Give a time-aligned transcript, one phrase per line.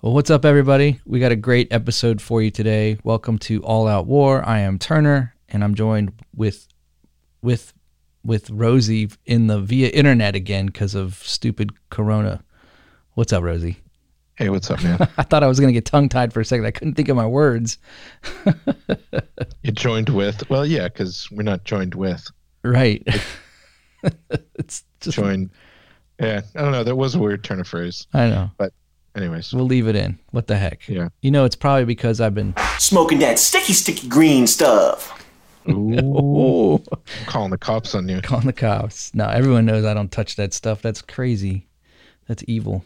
[0.00, 1.00] Well, what's up, everybody?
[1.06, 2.98] We got a great episode for you today.
[3.02, 4.46] Welcome to All Out War.
[4.46, 6.68] I am Turner, and I'm joined with
[7.42, 7.74] with
[8.24, 12.44] with Rosie in the via internet again because of stupid Corona.
[13.14, 13.78] What's up, Rosie?
[14.36, 14.98] Hey, what's up, man?
[15.18, 16.66] I thought I was gonna get tongue tied for a second.
[16.66, 17.78] I couldn't think of my words.
[19.62, 20.48] you joined with?
[20.48, 22.24] Well, yeah, because we're not joined with.
[22.62, 23.04] Right.
[24.54, 25.50] it's just joined.
[26.20, 26.84] Yeah, I don't know.
[26.84, 28.06] That was a weird turn of phrase.
[28.14, 28.72] I know, but
[29.18, 30.18] anyways, we'll leave it in.
[30.30, 30.88] What the heck?
[30.88, 31.08] Yeah.
[31.20, 35.14] You know, it's probably because I've been smoking that sticky, sticky green stuff.
[35.68, 36.82] Ooh.
[37.26, 38.22] calling the cops on you.
[38.22, 39.14] Calling the cops.
[39.14, 40.80] No, everyone knows I don't touch that stuff.
[40.80, 41.66] That's crazy.
[42.26, 42.84] That's evil.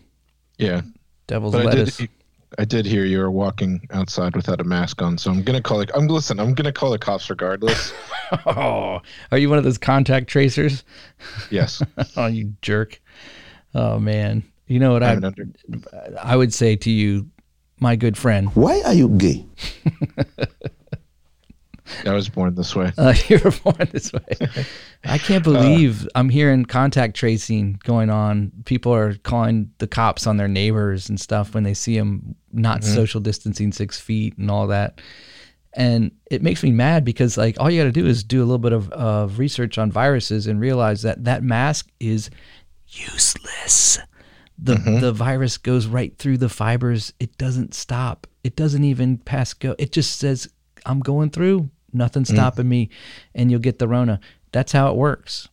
[0.58, 0.82] Yeah.
[1.26, 2.00] Devil's but lettuce.
[2.00, 2.10] I did,
[2.58, 5.80] I did hear you were walking outside without a mask on, so I'm gonna call
[5.80, 5.90] it.
[5.94, 6.40] I'm listen.
[6.40, 7.92] I'm gonna call the cops regardless.
[8.46, 10.84] oh, are you one of those contact tracers?
[11.50, 11.82] Yes.
[12.16, 13.00] oh, you jerk.
[13.74, 15.18] Oh man, you know what I?
[16.22, 17.28] I would say to you,
[17.80, 18.54] my good friend.
[18.54, 19.44] Why are you gay?
[22.06, 22.92] I was born this way.
[22.96, 24.48] Uh, you were born this way.
[25.04, 28.52] I can't believe uh, I'm hearing contact tracing going on.
[28.64, 32.80] People are calling the cops on their neighbors and stuff when they see them not
[32.80, 32.94] mm-hmm.
[32.94, 35.00] social distancing six feet and all that.
[35.74, 38.44] And it makes me mad because like all you got to do is do a
[38.44, 42.30] little bit of, of research on viruses and realize that that mask is
[42.88, 43.98] useless.
[44.64, 45.00] The mm-hmm.
[45.00, 47.12] the virus goes right through the fibers.
[47.18, 48.28] It doesn't stop.
[48.44, 49.74] It doesn't even pass go.
[49.78, 50.48] It just says
[50.86, 52.32] I'm going through nothing mm.
[52.32, 52.90] stopping me,
[53.34, 54.20] and you'll get the Rona.
[54.52, 55.48] That's how it works.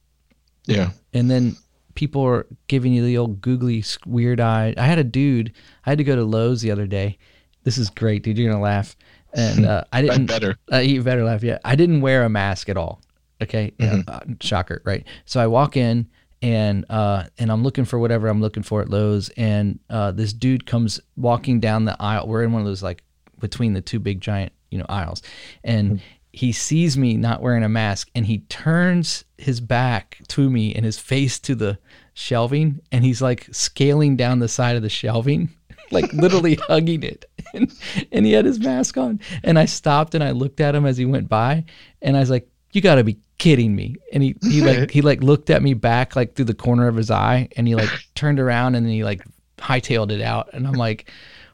[0.66, 0.92] Yeah.
[1.14, 1.56] And then
[1.96, 4.74] people are giving you the old googly weird eye.
[4.78, 5.54] I had a dude.
[5.86, 7.18] I had to go to Lowe's the other day.
[7.64, 8.38] This is great, dude.
[8.38, 8.96] You're gonna laugh.
[9.34, 10.28] And uh, I didn't.
[10.28, 10.56] better.
[10.72, 11.44] Uh, you better laugh.
[11.44, 11.58] Yeah.
[11.66, 13.02] I didn't wear a mask at all.
[13.42, 13.72] Okay.
[13.80, 14.02] Mm-hmm.
[14.08, 15.06] Uh, shocker, right?
[15.26, 16.08] So I walk in
[16.42, 20.34] and uh, and I'm looking for whatever I'm looking for at Lowe's, and uh, this
[20.34, 22.28] dude comes walking down the aisle.
[22.28, 23.04] We're in one of those like
[23.40, 25.22] between the two big giant you know aisles,
[25.64, 30.50] and mm-hmm he sees me not wearing a mask and he turns his back to
[30.50, 31.78] me and his face to the
[32.14, 35.50] shelving and he's like scaling down the side of the shelving
[35.92, 37.26] like literally hugging it.
[37.54, 37.74] And,
[38.12, 39.20] and, he had his mask on.
[39.44, 41.66] And i stopped and i looked at him as he went by
[42.02, 45.02] and i was like you got to be kidding me and he, he like he
[45.02, 47.90] like looked at me back like through the corner of his eye and he like
[48.16, 49.24] turned around and he like
[49.58, 51.10] hightailed it out and i'm like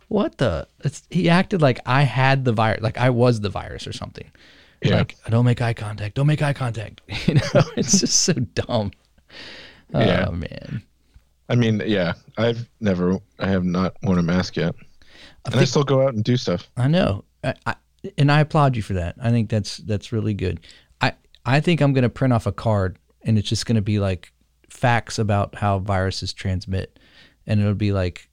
[0.08, 3.86] what the it's, he acted like i had the virus like i was the virus
[3.86, 4.30] or something
[4.86, 4.98] yeah.
[4.98, 6.16] Like, don't make eye contact.
[6.16, 7.02] Don't make eye contact.
[7.28, 8.92] You know, it's just so dumb.
[9.94, 10.26] Yeah.
[10.28, 10.84] Oh man.
[11.50, 14.84] I mean, yeah, I've never, I have not worn a mask yet, I
[15.46, 16.70] and think, I still go out and do stuff.
[16.76, 17.76] I know, I, I,
[18.18, 19.16] and I applaud you for that.
[19.22, 20.60] I think that's that's really good.
[21.46, 24.00] I think I'm going to print off a card, and it's just going to be
[24.00, 24.32] like
[24.70, 27.00] facts about how viruses transmit,
[27.46, 28.30] and it'll be like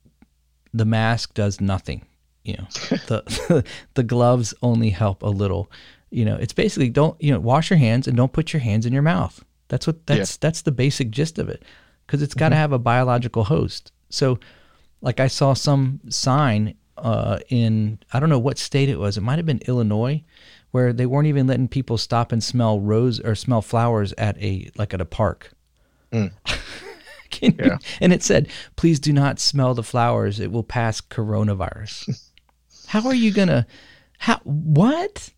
[0.73, 2.07] the mask does nothing.
[2.45, 2.67] You know,
[3.07, 3.65] the
[3.95, 5.71] the gloves only help a little
[6.13, 8.87] you know, it's basically don't you know wash your hands and don't put your hands
[8.87, 9.43] in your mouth.
[9.69, 10.39] That's what that's yeah.
[10.41, 11.65] that's the basic gist of it,
[12.07, 12.61] because it's got to mm-hmm.
[12.61, 13.93] have a biological host.
[14.11, 14.39] So,
[15.01, 19.17] like I saw some sign uh, in I don't know what state it was.
[19.17, 20.23] It might have been Illinois,
[20.73, 24.71] where they weren't even letting people stop and smell rose or smell flowers at a
[24.77, 25.53] like at a park.
[26.13, 26.33] Mm.
[27.41, 27.79] yeah.
[28.01, 32.29] And it said, "Please do not smell the flowers; it will pass coronavirus."
[32.89, 33.67] How are you gonna?
[34.19, 35.31] How what?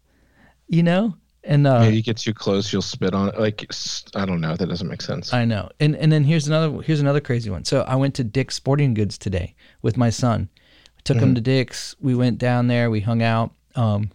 [0.69, 1.15] you know?
[1.47, 3.39] And uh, maybe you get too close, you'll spit on it.
[3.39, 3.71] Like
[4.15, 5.35] I don't know, that doesn't make sense.
[5.35, 5.69] I know.
[5.79, 7.65] And and then here's another here's another crazy one.
[7.65, 10.49] So I went to Dick's Sporting Goods today with my son.
[10.97, 11.27] We took mm-hmm.
[11.27, 11.97] him to Dick's.
[12.01, 12.91] We went down there.
[12.91, 13.53] We hung out.
[13.75, 14.11] Um,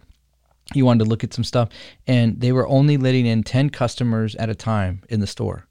[0.72, 1.68] he wanted to look at some stuff,
[2.06, 5.66] and they were only letting in ten customers at a time in the store.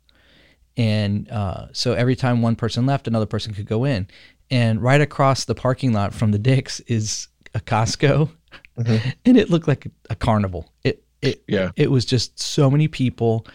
[0.78, 4.08] And uh, so every time one person left, another person could go in.
[4.50, 8.30] And right across the parking lot from the Dick's is a Costco
[8.80, 9.10] mm-hmm.
[9.26, 10.72] and it looked like a carnival.
[10.84, 11.72] It it yeah.
[11.76, 13.46] It was just so many people,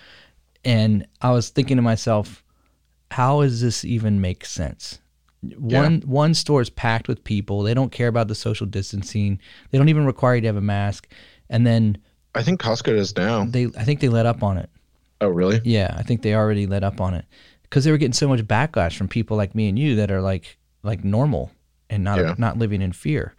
[0.64, 2.44] and I was thinking to myself,
[3.10, 5.00] how does this even make sense?
[5.58, 6.06] One yeah.
[6.06, 7.62] one store is packed with people.
[7.62, 9.40] They don't care about the social distancing.
[9.70, 11.08] They don't even require you to have a mask.
[11.50, 11.98] And then
[12.34, 13.44] I think Costco is now.
[13.44, 14.70] They I think they let up on it.
[15.20, 15.60] Oh really?
[15.64, 17.24] Yeah, I think they already let up on it
[17.62, 20.20] because they were getting so much backlash from people like me and you that are
[20.20, 21.50] like like normal
[21.90, 22.34] and not yeah.
[22.38, 23.34] not living in fear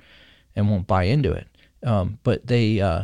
[0.55, 1.47] and won't buy into it.
[1.83, 3.03] Um, but they, uh,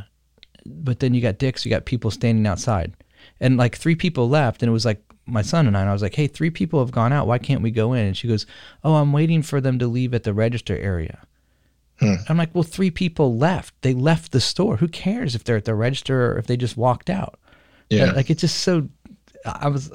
[0.65, 2.94] but then you got dicks, you got people standing outside,
[3.39, 5.81] and like three people left, and it was like my son and I.
[5.81, 7.27] And I was like, "Hey, three people have gone out.
[7.27, 8.45] Why can't we go in?" And she goes,
[8.83, 11.19] "Oh, I'm waiting for them to leave at the register area."
[12.01, 12.15] Hmm.
[12.27, 13.74] I'm like, "Well, three people left.
[13.81, 14.77] They left the store.
[14.77, 17.39] Who cares if they're at the register or if they just walked out?"
[17.89, 18.89] Yeah, like it's just so.
[19.45, 19.92] I was,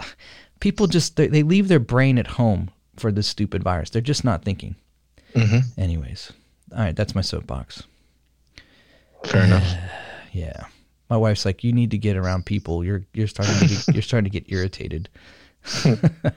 [0.61, 3.91] people just they, they leave their brain at home for this stupid virus.
[3.91, 4.77] They're just not thinking.
[5.35, 5.81] Mm-hmm.
[5.81, 6.33] Anyways,
[6.73, 7.83] All right, that's my soapbox.
[9.25, 9.67] Fair enough.
[10.33, 10.67] Yeah.
[11.09, 12.85] My wife's like, you need to get around people.
[12.85, 15.09] You're you're starting to get, you're starting to get irritated.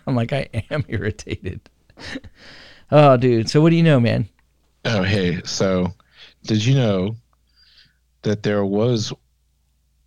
[0.07, 1.59] I'm like, I am irritated.
[2.89, 3.49] Oh, dude.
[3.49, 4.29] So what do you know, man?
[4.85, 5.41] Oh, hey.
[5.43, 5.93] So,
[6.43, 7.15] did you know
[8.23, 9.13] that there was,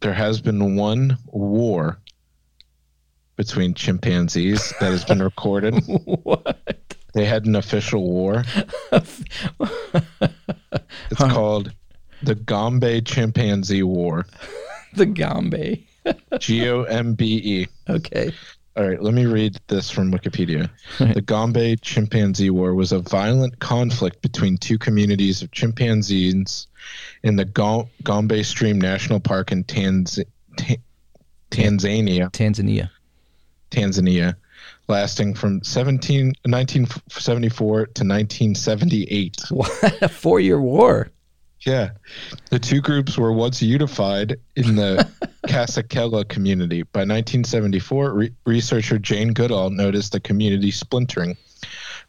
[0.00, 1.98] there has been one war
[3.36, 5.74] between chimpanzees that has been recorded?
[6.22, 6.58] what?
[7.14, 8.44] They had an official war.
[11.10, 11.72] It's called
[12.22, 14.26] the Gombe Chimpanzee War.
[14.94, 15.86] The Gombe.
[16.38, 17.66] G O M B E.
[17.88, 18.30] Okay.
[18.74, 20.70] All right, let me read this from Wikipedia.
[20.98, 26.68] The Gombe Chimpanzee War was a violent conflict between two communities of chimpanzees
[27.22, 30.18] in the Gom- Gombe Stream National Park in Tanz-
[30.56, 30.74] Ta-
[31.50, 32.88] Tanzania, Tanzania.
[33.70, 34.36] Tanzania,
[34.88, 39.36] lasting from 17, 1974 to 1978.
[39.50, 39.70] What
[40.02, 41.10] a four year war.
[41.64, 41.90] Yeah.
[42.50, 45.08] The two groups were once unified in the
[45.46, 46.82] Kasakela community.
[46.82, 51.36] By 1974, re- researcher Jane Goodall noticed the community splintering.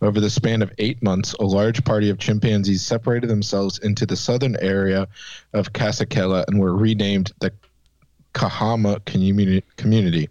[0.02, 4.16] Over the span of eight months, a large party of chimpanzees separated themselves into the
[4.16, 5.08] southern area
[5.54, 7.54] of Kasakela and were renamed the
[8.34, 10.30] Kahama communi- community.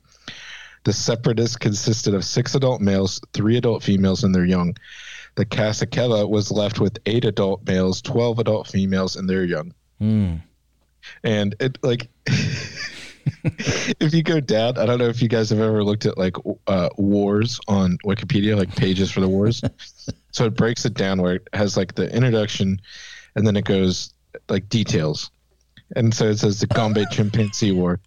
[0.85, 4.77] The separatists consisted of six adult males, three adult females, and their young.
[5.35, 9.73] The Kasakela was left with eight adult males, 12 adult females, and their young.
[9.99, 10.37] Hmm.
[11.25, 12.09] And it, like,
[13.45, 16.37] if you go down, I don't know if you guys have ever looked at like
[16.67, 19.63] uh, wars on Wikipedia, like pages for the wars.
[20.33, 22.81] so it breaks it down where it has like the introduction
[23.35, 24.13] and then it goes
[24.49, 25.31] like details.
[25.97, 28.01] And so it says the Gombe Chimpanzee War.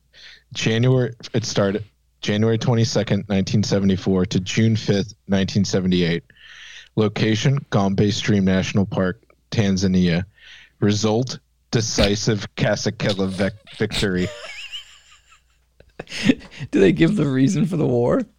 [0.53, 1.83] January, it started
[2.21, 6.23] January 22nd, 1974 to June 5th, 1978.
[6.95, 9.21] Location Gombe Stream National Park,
[9.51, 10.25] Tanzania.
[10.79, 11.39] Result
[11.71, 14.27] decisive Kasakela victory.
[16.71, 18.21] Do they give the reason for the war?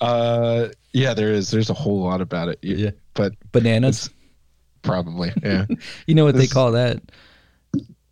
[0.00, 1.50] Uh, yeah, there is.
[1.50, 2.58] There's a whole lot about it.
[2.62, 2.90] You- Yeah.
[3.12, 4.08] but Bananas.
[4.80, 5.66] probably, yeah.
[6.06, 7.02] You know what they call that?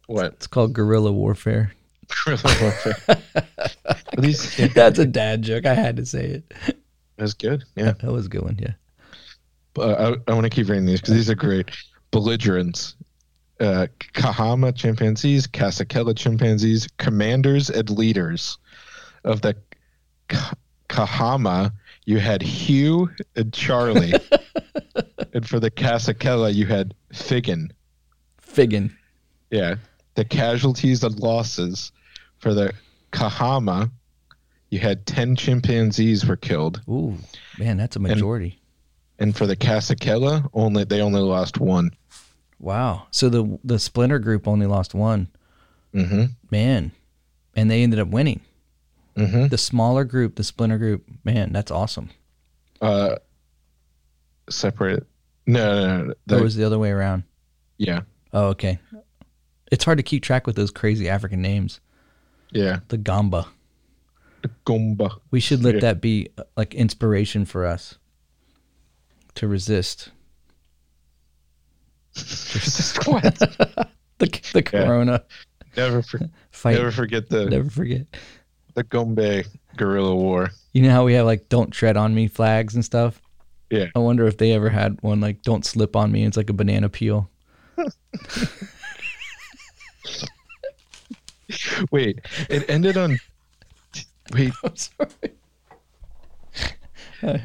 [0.06, 0.34] what?
[0.34, 1.72] It's called guerrilla warfare.
[2.26, 2.96] Guerrilla warfare.
[3.86, 5.64] But these, yeah, That's a dad joke.
[5.64, 6.76] I had to say it.
[7.16, 7.64] that's good.
[7.74, 7.92] Yeah.
[7.92, 8.58] That was a good one.
[8.60, 8.74] Yeah.
[9.80, 11.70] Uh, I, I want to keep reading these because these are great.
[12.10, 12.96] Belligerents.
[13.60, 18.56] Uh, Kahama chimpanzees, Kasakela chimpanzees, commanders and leaders
[19.24, 19.56] of the
[20.28, 20.54] Ka-
[20.88, 21.72] Kahama,
[22.04, 24.14] you had Hugh and Charlie.
[25.34, 27.70] and for the Kasakela, you had Figan.
[28.40, 28.92] Figan.
[29.50, 29.76] Yeah.
[30.14, 31.92] The casualties and losses
[32.38, 32.72] for the
[33.12, 33.90] Kahama,
[34.70, 36.80] you had 10 chimpanzees were killed.
[36.88, 37.16] Ooh,
[37.58, 38.60] man, that's a majority.
[39.18, 41.90] And for the Kasakela, only they only lost one.
[42.60, 43.06] wow.
[43.10, 45.28] So the the splinter group only lost one.
[45.94, 46.24] Mm-hmm.
[46.50, 46.92] Man.
[47.56, 48.40] And they ended up winning.
[49.16, 49.48] Mm-hmm.
[49.48, 52.10] The smaller group, the splinter group, man, that's awesome.
[52.80, 53.16] Uh,
[54.48, 55.04] separated.
[55.46, 56.14] No, no, no.
[56.26, 57.24] That The- was the other way around.
[57.78, 58.78] yeah, Oh, okay.
[59.72, 61.80] It's hard to keep track with those crazy African names.
[62.52, 62.80] yeah.
[62.88, 63.48] The Gamba.
[64.42, 65.18] The Gomba.
[65.32, 65.80] We should let Yeah.
[65.80, 67.97] that be uh, like inspiration for us
[69.38, 70.10] to resist
[73.06, 73.22] what?
[74.18, 75.22] the the corona
[75.76, 76.18] never, for,
[76.50, 76.72] fight.
[76.72, 78.06] never Never, forget the never forget.
[78.74, 79.44] the Gombe
[79.76, 80.50] guerrilla war.
[80.72, 83.22] You know how we have like "Don't tread on me" flags and stuff.
[83.70, 83.86] Yeah.
[83.94, 86.54] I wonder if they ever had one like "Don't slip on me." It's like a
[86.54, 87.30] banana peel.
[91.92, 92.18] Wait,
[92.50, 93.20] it ended on.
[94.32, 97.42] Wait, I'm sorry.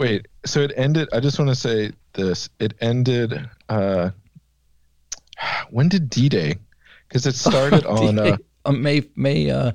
[0.00, 0.26] Wait.
[0.44, 1.08] So it ended.
[1.12, 2.48] I just want to say this.
[2.58, 3.48] It ended.
[3.68, 4.10] uh
[5.70, 6.56] When did D Day?
[7.08, 8.18] Because it started on.
[8.18, 8.36] uh.
[8.64, 9.72] Uh, May May uh,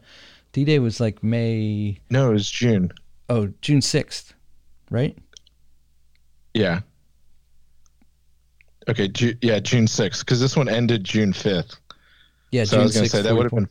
[0.52, 2.92] D Day was like May No, it was June.
[3.30, 4.34] oh June sixth,
[4.92, 5.18] right?
[6.54, 6.82] Yeah.
[8.88, 9.08] Okay.
[9.08, 10.24] Ju- yeah, June sixth.
[10.26, 11.78] Because this one ended June fifth.
[12.52, 13.68] Yeah, So I was gonna 6th, say that would have been.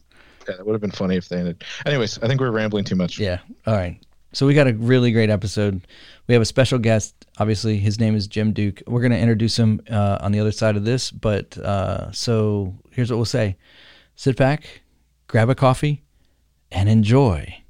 [0.49, 1.63] Yeah, that would have been funny if they ended.
[1.87, 3.19] Anyways, I think we're rambling too much.
[3.19, 3.39] Yeah.
[3.67, 3.99] All right.
[4.35, 5.87] So we got a really great episode.
[6.27, 7.15] We have a special guest.
[7.39, 8.83] Obviously, his name is Jim Duke.
[8.87, 11.13] We're going to introduce him uh, on the other side of this.
[11.13, 13.57] But uh, so here's what we'll say:
[14.17, 14.83] sit back,
[15.29, 16.03] grab a coffee,
[16.73, 17.64] and enjoy.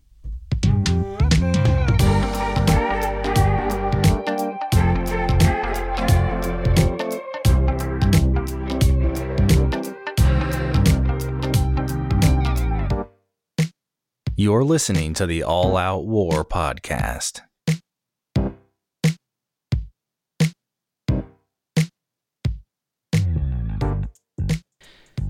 [14.45, 17.41] You're listening to the All Out War podcast.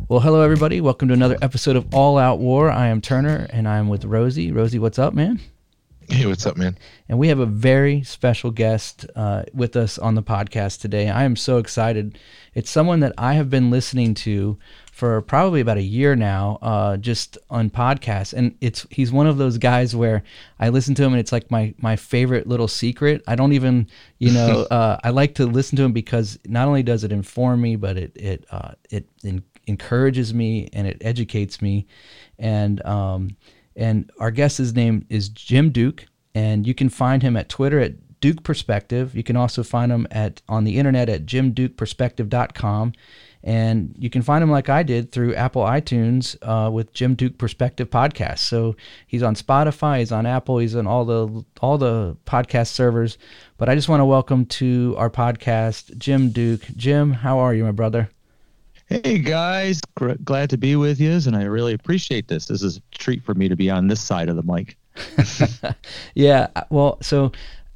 [0.09, 0.81] Well, hello, everybody.
[0.81, 2.69] Welcome to another episode of All Out War.
[2.73, 4.51] I am Turner and I'm with Rosie.
[4.51, 5.39] Rosie, what's up, man?
[6.09, 6.77] Hey, what's up, man?
[7.09, 11.09] And we have a very special guest uh, with us on the podcast today.
[11.09, 12.19] I am so excited.
[12.53, 14.59] It's someone that I have been listening to
[14.93, 18.35] for probably about a year now, uh, just on podcasts.
[18.35, 20.23] And it's he's one of those guys where
[20.61, 23.23] I listen to him and it's like my my favorite little secret.
[23.27, 26.83] I don't even, you know, uh, I like to listen to him because not only
[26.83, 31.63] does it inform me, but it it uh, it in, encourages me and it educates
[31.63, 31.87] me.
[32.39, 33.37] And um,
[33.77, 38.21] and our guest's name is Jim Duke, and you can find him at Twitter at
[38.21, 39.15] Duke Perspective.
[39.15, 42.93] You can also find him at on the internet at jimdukeperspective.com.
[43.47, 47.37] And you can find him like I did through Apple iTunes uh, with Jim Duke
[47.37, 48.39] Perspective podcast.
[48.39, 48.77] So
[49.07, 53.19] he's on Spotify, he's on Apple, he's on all the all the podcast servers.
[53.59, 56.63] But I just want to welcome to our podcast Jim Duke.
[56.75, 58.09] Jim, how are you, my brother?
[58.87, 62.47] Hey guys, Gr- glad to be with you, and I really appreciate this.
[62.47, 64.77] This is a treat for me to be on this side of the mic.
[66.15, 67.33] yeah, well, so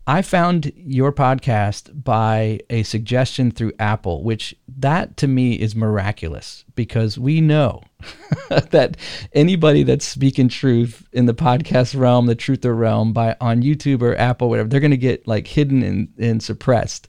[0.06, 6.66] I found your podcast by a suggestion through Apple, which that to me is miraculous
[6.74, 7.82] because we know
[8.70, 8.98] that
[9.32, 14.14] anybody that's speaking truth in the podcast realm, the truther realm, by on YouTube or
[14.16, 17.08] Apple, whatever, they're going to get like hidden and, and suppressed.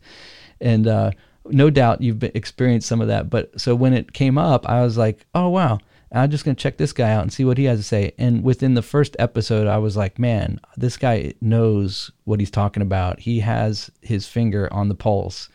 [0.61, 1.11] And uh,
[1.49, 3.29] no doubt you've experienced some of that.
[3.29, 5.79] But so when it came up, I was like, oh wow,
[6.11, 8.13] I'm just gonna check this guy out and see what he has to say.
[8.17, 12.83] And within the first episode, I was like, man, this guy knows what he's talking
[12.83, 13.19] about.
[13.19, 15.49] He has his finger on the pulse.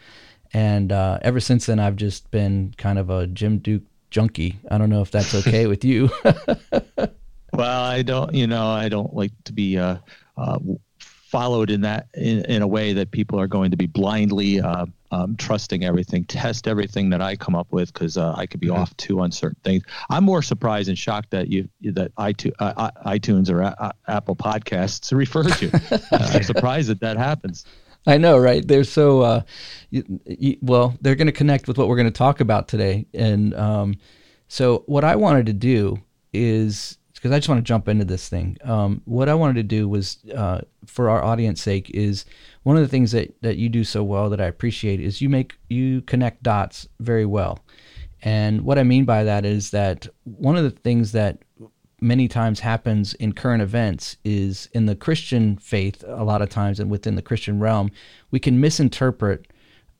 [0.52, 4.60] And uh, ever since then, I've just been kind of a Jim Duke junkie.
[4.70, 6.08] I don't know if that's okay with you.
[7.52, 9.96] well, I don't, you know, I don't like to be uh,
[10.36, 10.58] uh,
[11.00, 14.86] followed in that in, in, a way that people are going to be blindly uh,
[15.14, 18.66] um, trusting everything, test everything that I come up with because uh, I could be
[18.66, 18.78] mm-hmm.
[18.78, 19.84] off too on certain things.
[20.10, 25.16] I'm more surprised and shocked that you that iTunes, uh, iTunes or uh, Apple Podcasts
[25.16, 25.70] referred you.
[26.10, 27.64] I'm surprised that that happens.
[28.06, 28.66] I know, right?
[28.66, 29.42] They're so uh,
[29.90, 30.96] you, you, well.
[31.00, 33.94] They're going to connect with what we're going to talk about today, and um,
[34.48, 36.02] so what I wanted to do
[36.32, 38.58] is because I just want to jump into this thing.
[38.64, 42.26] Um, what I wanted to do was, uh, for our audience sake, is
[42.64, 45.28] one of the things that, that you do so well that I appreciate is you
[45.28, 47.60] make you connect dots very well.
[48.22, 51.38] And what I mean by that is that one of the things that
[52.00, 56.80] many times happens in current events is in the Christian faith, a lot of times,
[56.80, 57.90] and within the Christian realm,
[58.30, 59.46] we can misinterpret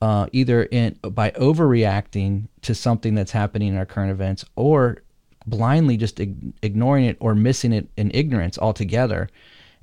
[0.03, 5.03] uh, either in by overreacting to something that's happening in our current events, or
[5.47, 9.29] blindly just ig- ignoring it or missing it in ignorance altogether.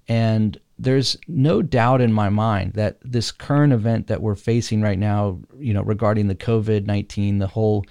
[0.07, 4.97] And there's no doubt in my mind that this current event that we're facing right
[4.97, 7.85] now, you know, regarding the COVID 19, the whole,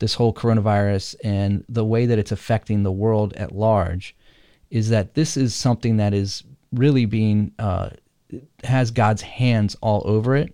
[0.00, 4.16] this whole coronavirus and the way that it's affecting the world at large,
[4.70, 7.90] is that this is something that is really being, uh,
[8.64, 10.52] has God's hands all over it.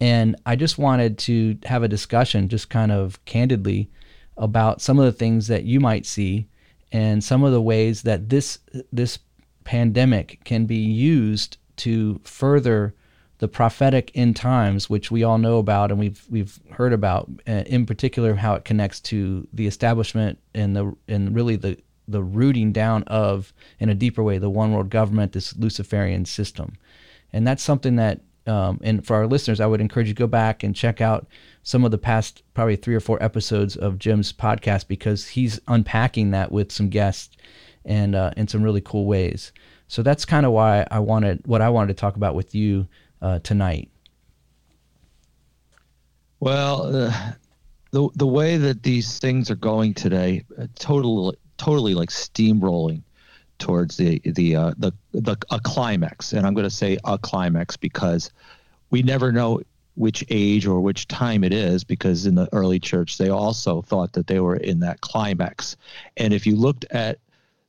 [0.00, 3.90] And I just wanted to have a discussion, just kind of candidly,
[4.36, 6.46] about some of the things that you might see
[6.92, 8.60] and some of the ways that this
[8.92, 9.18] this
[9.68, 12.94] pandemic can be used to further
[13.36, 17.64] the prophetic end times, which we all know about and we've we've heard about, uh,
[17.66, 21.76] in particular how it connects to the establishment and the and really the
[22.08, 26.72] the rooting down of in a deeper way the one world government, this Luciferian system,
[27.34, 30.26] and that's something that um, and for our listeners, I would encourage you to go
[30.26, 31.26] back and check out
[31.62, 36.30] some of the past probably three or four episodes of Jim's podcast because he's unpacking
[36.30, 37.36] that with some guests
[37.88, 39.52] and uh, in some really cool ways.
[39.88, 42.86] So that's kind of why I wanted what I wanted to talk about with you
[43.20, 43.90] uh, tonight.
[46.38, 47.32] Well, uh,
[47.90, 53.02] the the way that these things are going today, uh, totally totally like steamrolling
[53.58, 57.76] towards the the uh, the the a climax, and I'm going to say a climax
[57.76, 58.30] because
[58.90, 59.62] we never know
[59.94, 64.12] which age or which time it is because in the early church they also thought
[64.12, 65.76] that they were in that climax
[66.16, 67.18] and if you looked at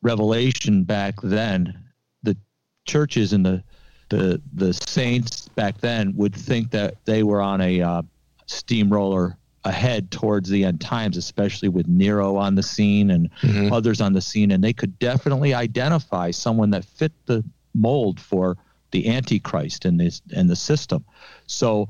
[0.01, 1.83] Revelation back then,
[2.23, 2.37] the
[2.85, 3.63] churches and the
[4.09, 8.01] the the saints back then would think that they were on a uh,
[8.47, 13.71] steamroller ahead towards the end times, especially with Nero on the scene and mm-hmm.
[13.71, 18.57] others on the scene, and they could definitely identify someone that fit the mold for
[18.91, 21.05] the Antichrist in this in the system.
[21.45, 21.89] So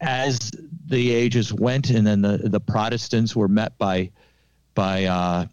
[0.00, 0.50] as
[0.86, 4.10] the ages went, and then the the Protestants were met by
[4.74, 5.46] by uh,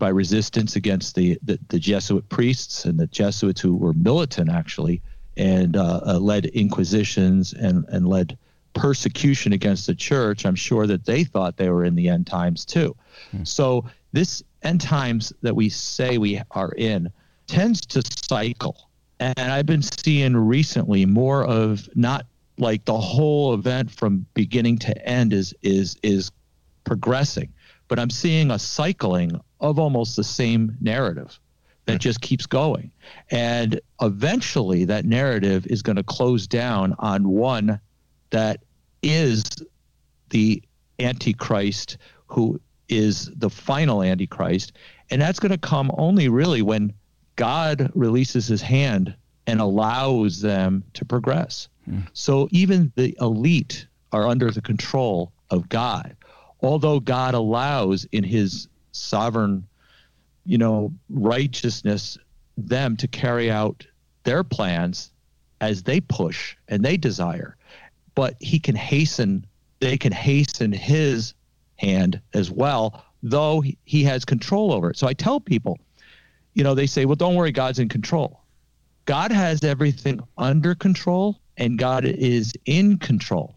[0.00, 5.00] by resistance against the, the, the, Jesuit priests and the Jesuits who were militant actually
[5.36, 8.36] and uh, uh, led inquisitions and, and led
[8.72, 12.64] persecution against the church, I'm sure that they thought they were in the end times
[12.64, 12.96] too.
[13.44, 17.12] So this end times that we say we are in
[17.46, 18.88] tends to cycle.
[19.18, 22.26] And I've been seeing recently more of not
[22.58, 26.30] like the whole event from beginning to end is is is
[26.84, 27.52] progressing,
[27.90, 31.38] but I'm seeing a cycling of almost the same narrative
[31.86, 31.98] that hmm.
[31.98, 32.92] just keeps going.
[33.32, 37.80] And eventually that narrative is going to close down on one
[38.30, 38.62] that
[39.02, 39.44] is
[40.30, 40.62] the
[41.00, 44.72] antichrist who is the final antichrist.
[45.10, 46.92] And that's going to come only really when
[47.34, 49.16] god releases his hand
[49.48, 51.68] and allows them to progress.
[51.86, 52.02] Hmm.
[52.12, 56.14] So even the elite are under the control of god
[56.62, 59.66] although god allows in his sovereign
[60.44, 62.18] you know righteousness
[62.56, 63.86] them to carry out
[64.24, 65.12] their plans
[65.60, 67.56] as they push and they desire.
[68.14, 69.46] But he can hasten
[69.80, 71.34] they can hasten his
[71.76, 74.96] hand as well though he- has control over it.
[74.96, 75.78] So i tell people
[76.54, 78.42] you know they say well don't worry god's in control.
[79.06, 83.56] God has everything under control and god is in control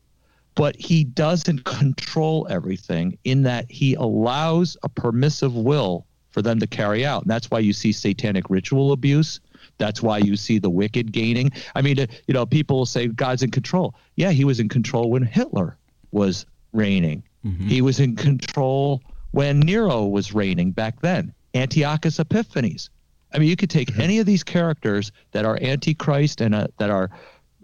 [0.56, 6.68] but he doesn't control everything in that he allows a permissive will for them to
[6.68, 9.40] carry out and that's why you see satanic ritual abuse
[9.78, 11.52] that's why you see the wicked gaining.
[11.76, 13.96] I mean, uh, you know, people will say God's in control.
[14.16, 15.78] Yeah, he was in control when Hitler
[16.12, 17.24] was reigning.
[17.68, 21.34] He was in control when Nero was reigning back then.
[21.54, 22.90] Antiochus Epiphanes.
[23.34, 26.90] I mean, you could take any of these characters that are antichrist and uh, that
[26.90, 27.10] are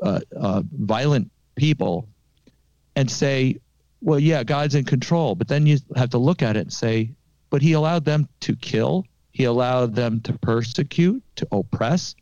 [0.01, 2.07] uh, uh, violent people
[2.99, 3.57] and say,
[4.01, 5.33] well, yeah, God's in control.
[5.33, 7.11] But then you have to look at it and say,
[7.49, 12.13] but he allowed them to kill, he allowed them to persecute, to oppress.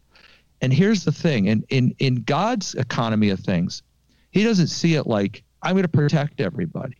[0.61, 3.81] And here's the thing in, in, in God's economy of things,
[4.29, 6.97] he doesn't see it like, I'm going to protect everybody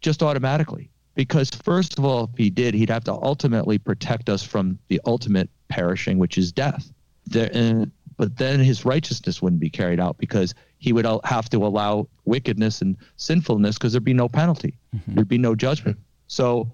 [0.00, 0.90] just automatically.
[1.14, 5.00] Because, first of all, if he did, he'd have to ultimately protect us from the
[5.06, 6.90] ultimate perishing, which is death.
[7.26, 11.58] There, and, but then his righteousness wouldn't be carried out because he would have to
[11.58, 15.14] allow wickedness and sinfulness because there'd be no penalty, mm-hmm.
[15.14, 15.96] there'd be no judgment.
[16.26, 16.68] So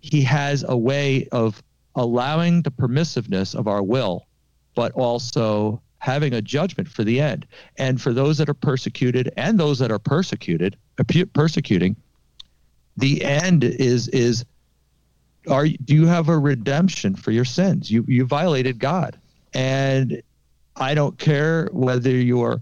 [0.00, 1.62] he has a way of
[1.94, 4.26] allowing the permissiveness of our will,
[4.74, 7.46] but also having a judgment for the end.
[7.78, 10.76] And for those that are persecuted and those that are persecuted,
[11.32, 11.96] persecuting,
[12.96, 14.44] the end is is
[15.48, 17.90] are do you have a redemption for your sins?
[17.90, 19.18] You you violated God,
[19.52, 20.22] and
[20.76, 22.60] I don't care whether you're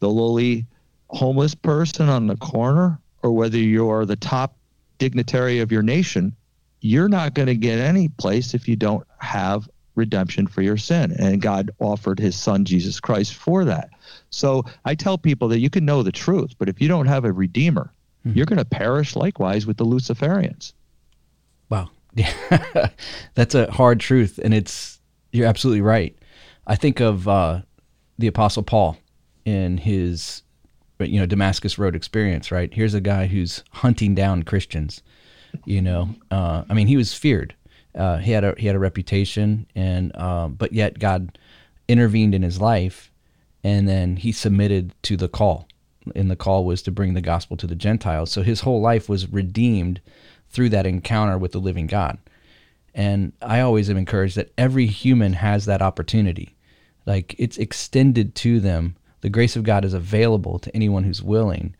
[0.00, 0.66] the lowly
[1.08, 4.56] homeless person on the corner or whether you're the top
[4.98, 6.34] dignitary of your nation.
[6.80, 11.12] You're not going to get any place if you don't have redemption for your sin.
[11.18, 13.90] And God offered his son, Jesus Christ, for that.
[14.30, 17.24] So I tell people that you can know the truth, but if you don't have
[17.24, 17.92] a redeemer,
[18.24, 20.72] you're going to perish likewise with the Luciferians.
[21.68, 21.90] Wow.
[22.14, 22.90] Yeah.
[23.34, 24.38] That's a hard truth.
[24.42, 25.00] And it's,
[25.32, 26.16] you're absolutely right.
[26.66, 27.60] I think of uh,
[28.18, 28.98] the Apostle Paul
[29.44, 30.42] in his,
[30.98, 32.72] you know, Damascus Road experience, right?
[32.72, 35.02] Here's a guy who's hunting down Christians,
[35.64, 36.10] you know.
[36.30, 37.54] Uh, I mean, he was feared.
[37.94, 41.38] Uh, he had a he had a reputation, and um, but yet God
[41.88, 43.10] intervened in his life,
[43.64, 45.66] and then he submitted to the call,
[46.14, 48.30] and the call was to bring the gospel to the Gentiles.
[48.30, 50.00] So his whole life was redeemed
[50.50, 52.18] through that encounter with the living God.
[52.94, 56.56] And I always am encouraged that every human has that opportunity.
[57.06, 58.96] Like it's extended to them.
[59.20, 61.74] The grace of God is available to anyone who's willing.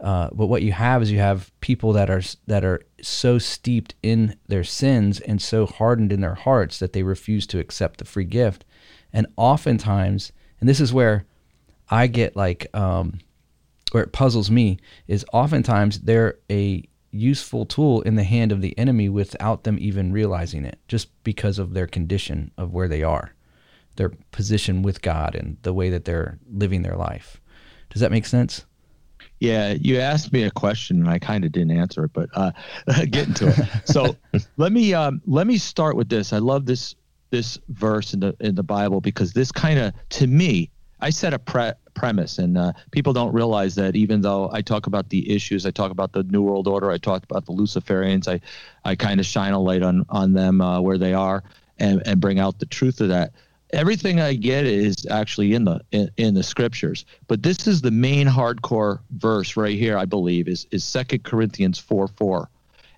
[0.00, 3.94] Uh, but what you have is you have people that are that are so steeped
[4.02, 8.04] in their sins and so hardened in their hearts that they refuse to accept the
[8.04, 8.64] free gift.
[9.12, 11.24] And oftentimes, and this is where
[11.88, 13.20] I get like um,
[13.92, 18.76] where it puzzles me is oftentimes they're a useful tool in the hand of the
[18.78, 23.34] enemy without them even realizing it, just because of their condition of where they are,
[23.96, 27.40] their position with God, and the way that they're living their life.
[27.90, 28.64] Does that make sense?
[29.42, 32.52] Yeah, you asked me a question and I kind of didn't answer it, but uh,
[33.10, 33.88] get into it.
[33.88, 34.16] So
[34.56, 36.32] let me um, let me start with this.
[36.32, 36.94] I love this
[37.30, 41.34] this verse in the in the Bible because this kind of to me, I set
[41.34, 45.28] a pre- premise, and uh, people don't realize that even though I talk about the
[45.34, 48.40] issues, I talk about the New World Order, I talk about the Luciferians, I
[48.88, 51.42] I kind of shine a light on on them uh, where they are
[51.78, 53.32] and and bring out the truth of that
[53.72, 57.04] everything I get is actually in the in, in, the scriptures.
[57.26, 61.78] But this is the main hardcore verse right here, I believe, is is Second Corinthians
[61.78, 62.48] four four,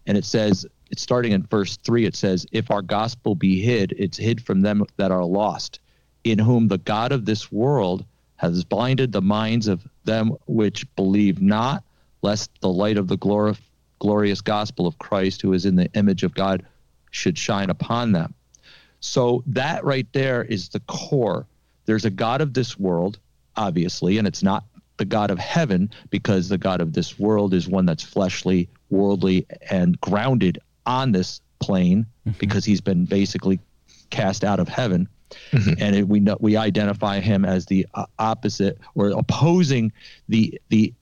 [0.06, 2.04] and it says it's starting in verse three.
[2.04, 5.80] It says, "If our gospel be hid, it's hid from them that are lost,
[6.24, 8.04] in whom the God of this world
[8.36, 11.84] has blinded the minds of them which believe not,
[12.22, 13.56] lest the light of the glor-
[14.00, 16.64] glorious gospel of Christ, who is in the image of God,
[17.10, 18.34] should shine upon them.
[19.04, 21.46] So that right there is the core.
[21.84, 23.18] There's a God of this world,
[23.54, 24.64] obviously, and it's not
[24.96, 29.46] the God of heaven because the God of this world is one that's fleshly, worldly,
[29.70, 32.06] and grounded on this plane
[32.38, 33.60] because he's been basically
[34.08, 35.06] cast out of heaven.
[35.78, 39.92] And it, we know we identify him as the uh, opposite or opposing
[40.30, 40.94] the the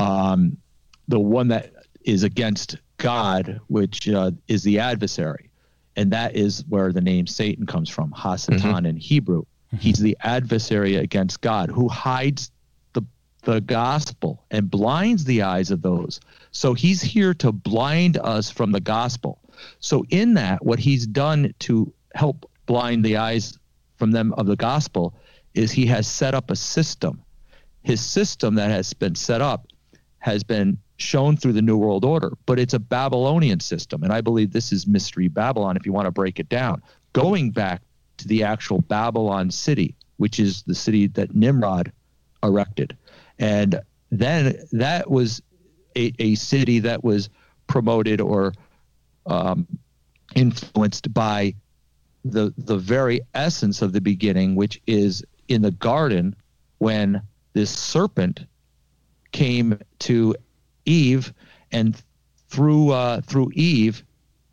[0.00, 0.56] um,
[1.06, 1.72] the one that
[2.04, 5.50] is against God, which uh, is the adversary,
[5.96, 8.86] and that is where the name Satan comes from, Hasatan mm-hmm.
[8.86, 9.42] in Hebrew.
[9.42, 9.76] Mm-hmm.
[9.76, 12.50] He's the adversary against God who hides
[12.92, 13.02] the
[13.42, 16.20] the gospel and blinds the eyes of those.
[16.50, 19.38] So he's here to blind us from the gospel.
[19.80, 23.58] So in that, what he's done to help blind the eyes
[23.96, 25.14] from them of the gospel
[25.54, 27.22] is he has set up a system.
[27.82, 29.66] His system that has been set up
[30.18, 34.02] has been shown through the New World Order, but it's a Babylonian system.
[34.02, 37.50] And I believe this is Mystery Babylon, if you want to break it down, going
[37.50, 37.82] back
[38.18, 41.92] to the actual Babylon city, which is the city that Nimrod
[42.42, 42.96] erected.
[43.38, 45.42] And then that was
[45.96, 47.28] a, a city that was
[47.66, 48.52] promoted or
[49.26, 49.66] um,
[50.34, 51.54] influenced by
[52.24, 56.36] the the very essence of the beginning, which is in the garden
[56.78, 58.46] when this serpent
[59.32, 60.34] came to
[60.84, 61.32] Eve
[61.70, 62.00] and
[62.48, 64.04] through uh, through Eve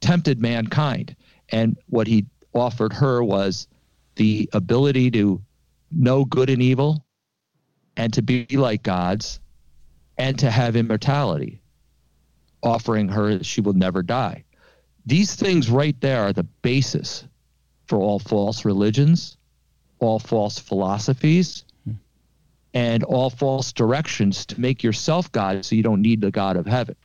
[0.02, 1.16] tempted mankind,
[1.50, 3.68] and what he offered her was
[4.16, 5.42] the ability to
[5.92, 7.06] know good and evil,
[7.98, 9.40] and to be like gods,
[10.18, 11.62] and to have immortality,
[12.64, 14.44] offering her she will never die.
[15.06, 17.26] These things right there are the basis
[17.88, 19.38] for all false religions,
[20.00, 21.66] all false philosophies,
[22.74, 26.66] and all false directions to make yourself God so you don't need the God of
[26.66, 26.96] heaven.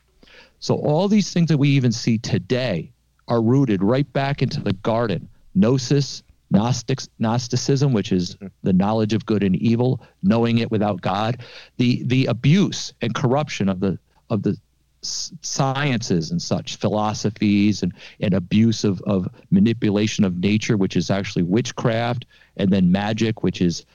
[0.59, 2.91] So, all these things that we even see today
[3.27, 5.27] are rooted right back into the garden.
[5.55, 8.47] Gnosis, Gnostics, Gnosticism, which is mm-hmm.
[8.63, 11.41] the knowledge of good and evil, knowing it without God,
[11.77, 13.97] the the abuse and corruption of the
[14.29, 14.57] of the
[15.05, 21.43] sciences and such philosophies and, and abuse of, of manipulation of nature which is actually
[21.43, 22.25] witchcraft
[22.57, 23.85] and then magic which is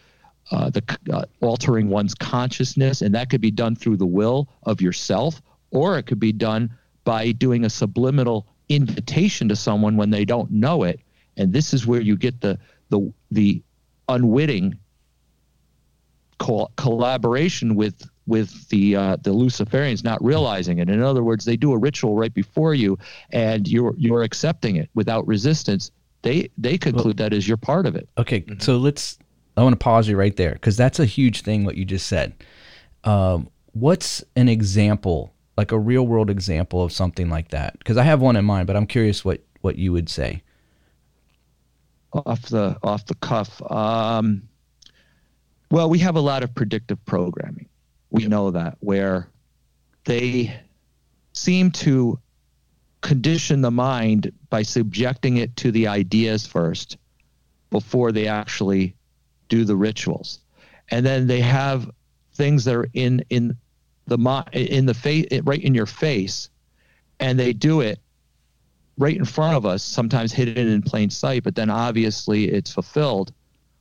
[0.51, 0.83] uh, the
[1.13, 5.99] uh, altering one's consciousness and that could be done through the will of yourself or
[5.99, 6.71] it could be done
[7.05, 11.01] by doing a subliminal invitation to someone when they don't know it
[11.37, 12.59] and this is where you get the
[12.91, 13.63] the the
[14.09, 14.77] unwitting
[16.39, 20.89] co- collaboration with with the uh, the Luciferians not realizing it.
[20.89, 22.99] In other words, they do a ritual right before you,
[23.31, 25.91] and you're you're accepting it without resistance.
[26.23, 28.09] They they conclude that as you're part of it.
[28.19, 29.19] Okay, so let's.
[29.57, 31.65] I want to pause you right there because that's a huge thing.
[31.65, 32.35] What you just said.
[33.05, 37.79] Um, what's an example, like a real world example of something like that?
[37.79, 40.43] Because I have one in mind, but I'm curious what what you would say.
[42.13, 43.61] off the off the cuff.
[43.71, 44.43] Um,
[45.71, 47.69] well, we have a lot of predictive programming.
[48.11, 49.29] We know that where
[50.05, 50.53] they
[51.33, 52.19] seem to
[53.03, 56.99] condition the mind by subjecting it to the ideas first
[57.71, 58.97] before they actually
[59.51, 60.41] do the rituals,
[60.91, 61.91] and then they have
[62.35, 63.55] things that are in in
[64.07, 64.17] the
[64.53, 66.49] in the face right in your face,
[67.19, 68.01] and they do it
[68.97, 73.33] right in front of us, sometimes hidden in plain sight, but then obviously it's fulfilled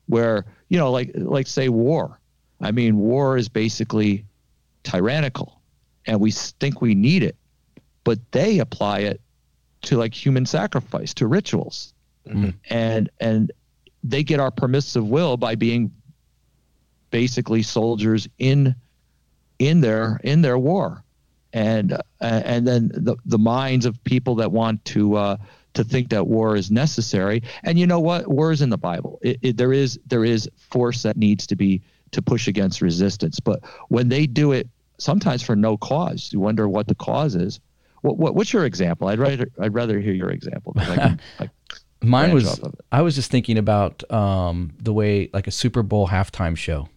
[0.07, 2.19] where, you know, like like say war.
[2.61, 4.25] I mean, war is basically
[4.83, 5.61] tyrannical
[6.05, 7.35] and we think we need it,
[8.03, 9.21] but they apply it
[9.83, 11.93] to like human sacrifice, to rituals.
[12.27, 12.49] Mm-hmm.
[12.69, 13.51] And and
[14.03, 15.91] they get our permissive will by being
[17.11, 18.75] basically soldiers in
[19.57, 21.03] in their in their war
[21.53, 25.37] and uh, and then the the minds of people that want to uh,
[25.73, 27.43] to think that war is necessary.
[27.63, 28.27] And you know what?
[28.27, 29.19] War is in the Bible.
[29.21, 31.81] It, it, there is there is force that needs to be
[32.11, 33.39] to push against resistance.
[33.39, 37.59] But when they do it, sometimes for no cause, you wonder what the cause is.
[38.01, 39.07] What, what what's your example?
[39.07, 41.49] I'd rather I'd rather hear your example I can, like,
[42.01, 42.75] Mine was of.
[42.91, 46.87] I was just thinking about um, the way like a Super Bowl halftime show,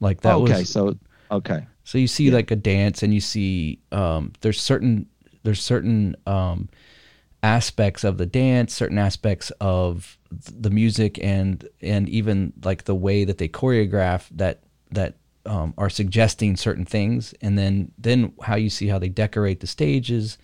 [0.00, 0.96] like that okay, was so
[1.30, 5.06] okay, So you see like a dance, and you see um, there's certain
[5.44, 6.68] there's certain um,
[7.42, 13.24] aspects of the dance, certain aspects of the music, and and even like the way
[13.24, 15.14] that they choreograph that that
[15.46, 19.68] um, are suggesting certain things, and then then how you see how they decorate the
[19.68, 20.38] stages,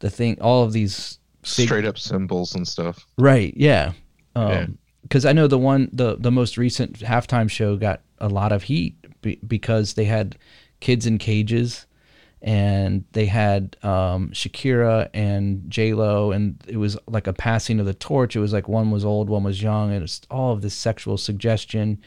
[0.00, 3.06] the thing, all of these big- Straight up symbols and stuff.
[3.18, 3.54] Right.
[3.56, 3.92] Yeah.
[4.36, 4.42] Yeah.
[4.60, 8.52] Um, because I know the one the the most recent halftime show got a lot
[8.52, 10.36] of heat be, because they had
[10.80, 11.86] kids in cages,
[12.40, 17.86] and they had um, Shakira and J Lo, and it was like a passing of
[17.86, 18.34] the torch.
[18.34, 21.18] It was like one was old, one was young, and it's all of this sexual
[21.18, 22.00] suggestion.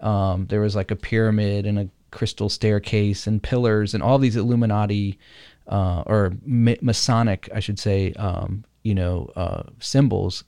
[0.00, 4.36] Um, there was like a pyramid and a crystal staircase and pillars and all these
[4.36, 5.18] Illuminati
[5.66, 10.44] uh, or Masonic, I should say, um, you know, uh, symbols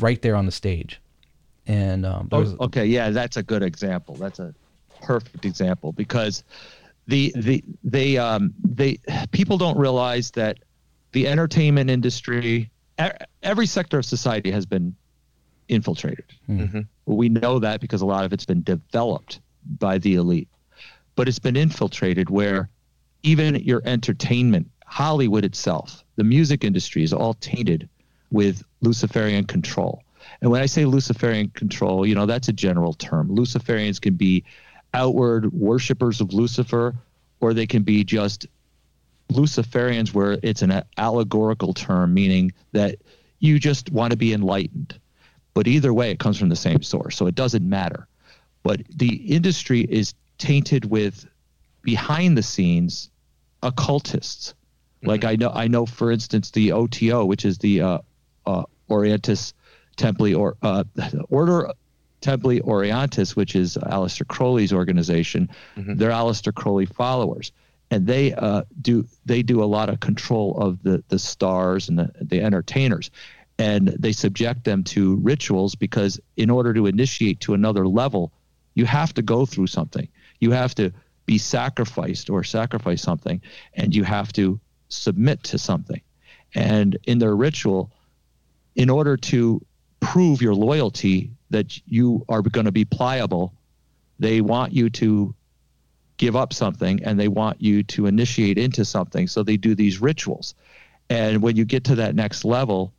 [0.00, 1.00] right there on the stage.
[1.66, 4.14] And um, was, okay, yeah, that's a good example.
[4.14, 4.54] That's a
[5.02, 6.44] perfect example because
[7.06, 8.98] the the they um they
[9.32, 10.58] people don't realize that
[11.12, 12.70] the entertainment industry
[13.42, 14.94] every sector of society has been
[15.68, 16.24] infiltrated.
[16.48, 16.80] Mm-hmm.
[17.06, 19.40] We know that because a lot of it's been developed
[19.78, 20.48] by the elite,
[21.14, 22.68] but it's been infiltrated where
[23.22, 27.88] even your entertainment, Hollywood itself, the music industry is all tainted
[28.30, 30.02] with Luciferian control.
[30.40, 33.28] And when I say Luciferian control, you know, that's a general term.
[33.28, 34.44] Luciferians can be
[34.94, 36.94] outward worshippers of Lucifer,
[37.40, 38.46] or they can be just
[39.30, 42.96] Luciferians, where it's an allegorical term, meaning that
[43.40, 44.98] you just want to be enlightened.
[45.52, 48.06] But either way, it comes from the same source, so it doesn't matter.
[48.62, 51.26] But the industry is tainted with
[51.82, 53.10] behind the scenes
[53.62, 54.54] occultists.
[55.06, 57.98] Like I know, I know, for instance, the OTO, which is the uh,
[58.44, 59.52] uh, Orientis
[59.96, 60.84] Templi or uh,
[61.28, 61.72] Order
[62.20, 65.48] Templi Orientis, which is Aleister Crowley's organization.
[65.76, 65.96] Mm-hmm.
[65.96, 67.52] They're Aleister Crowley followers,
[67.90, 71.98] and they uh, do they do a lot of control of the the stars and
[71.98, 73.10] the, the entertainers,
[73.58, 78.32] and they subject them to rituals because in order to initiate to another level,
[78.74, 80.08] you have to go through something.
[80.40, 80.92] You have to
[81.26, 83.40] be sacrificed or sacrifice something,
[83.74, 84.60] and you have to
[84.96, 86.00] submit to something.
[86.54, 87.90] And in their ritual,
[88.74, 89.64] in order to
[90.00, 93.52] prove your loyalty that you are going to be pliable,
[94.18, 95.34] they want you to
[96.16, 99.28] give up something and they want you to initiate into something.
[99.28, 100.54] So they do these rituals.
[101.10, 102.92] And when you get to that next level,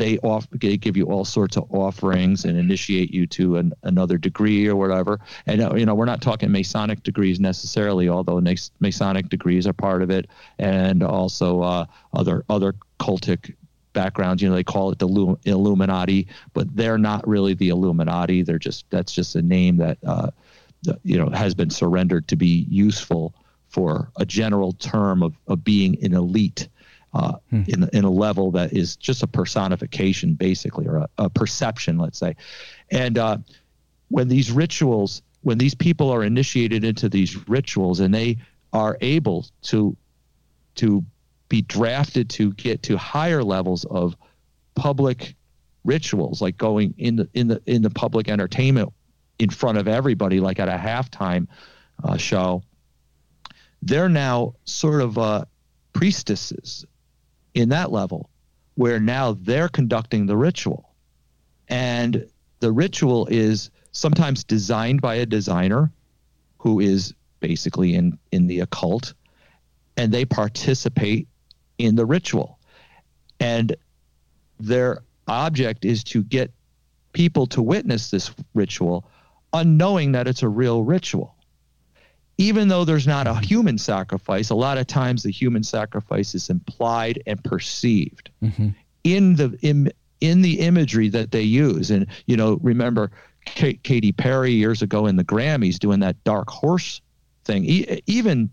[0.00, 4.16] they off they give you all sorts of offerings and initiate you to an, another
[4.16, 5.20] degree or whatever.
[5.46, 8.40] And uh, you know, we're not talking Masonic degrees necessarily, although
[8.80, 11.84] Masonic degrees are part of it, and also uh,
[12.14, 13.54] other other cultic
[13.92, 14.42] backgrounds.
[14.42, 18.42] You know, they call it the Illuminati, but they're not really the Illuminati.
[18.42, 20.30] They're just that's just a name that uh,
[21.04, 23.34] you know has been surrendered to be useful
[23.68, 26.68] for a general term of, of being an elite
[27.12, 27.62] uh, hmm.
[27.66, 32.18] in, in a level that is just a personification, basically, or a, a perception, let's
[32.18, 32.36] say.
[32.90, 33.38] And uh,
[34.08, 38.38] when these rituals, when these people are initiated into these rituals and they
[38.72, 39.96] are able to
[40.76, 41.04] to
[41.48, 44.16] be drafted to get to higher levels of
[44.76, 45.34] public
[45.84, 48.92] rituals, like going in the in the in the public entertainment
[49.38, 51.48] in front of everybody, like at a halftime
[52.04, 52.62] uh, show.
[53.82, 55.46] They're now sort of uh,
[55.94, 56.84] priestesses
[57.54, 58.30] in that level
[58.74, 60.94] where now they're conducting the ritual.
[61.68, 62.26] And
[62.60, 65.92] the ritual is sometimes designed by a designer
[66.58, 69.14] who is basically in, in the occult,
[69.96, 71.28] and they participate
[71.78, 72.58] in the ritual.
[73.38, 73.76] And
[74.58, 76.52] their object is to get
[77.12, 79.08] people to witness this ritual,
[79.52, 81.34] unknowing that it's a real ritual
[82.40, 86.48] even though there's not a human sacrifice, a lot of times the human sacrifice is
[86.48, 88.70] implied and perceived mm-hmm.
[89.04, 91.90] in the in, in the imagery that they use.
[91.90, 93.10] And you know, remember
[93.44, 97.02] K- Katy Perry years ago in the Grammys doing that dark horse
[97.44, 97.66] thing.
[97.66, 98.48] E- even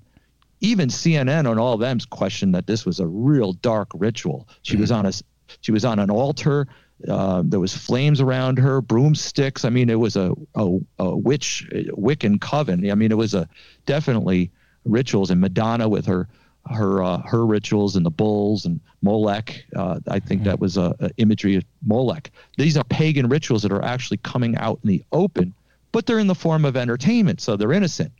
[0.59, 4.49] even CNN and all of them questioned that this was a real dark ritual.
[4.63, 4.81] She mm-hmm.
[4.81, 5.13] was on a
[5.61, 6.67] she was on an altar
[7.07, 9.65] uh, there was flames around her, broomsticks.
[9.65, 12.89] I mean, it was a, a, a witch, Wiccan coven.
[12.89, 13.47] I mean, it was a
[13.85, 14.51] definitely
[14.85, 16.27] rituals and Madonna with her
[16.69, 19.65] her uh, her rituals and the bulls and Molech.
[19.75, 22.31] Uh, I think that was a, a, imagery of Molech.
[22.57, 25.53] These are pagan rituals that are actually coming out in the open,
[25.91, 28.11] but they're in the form of entertainment, so they're innocent.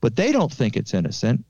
[0.00, 1.44] But they don't think it's innocent.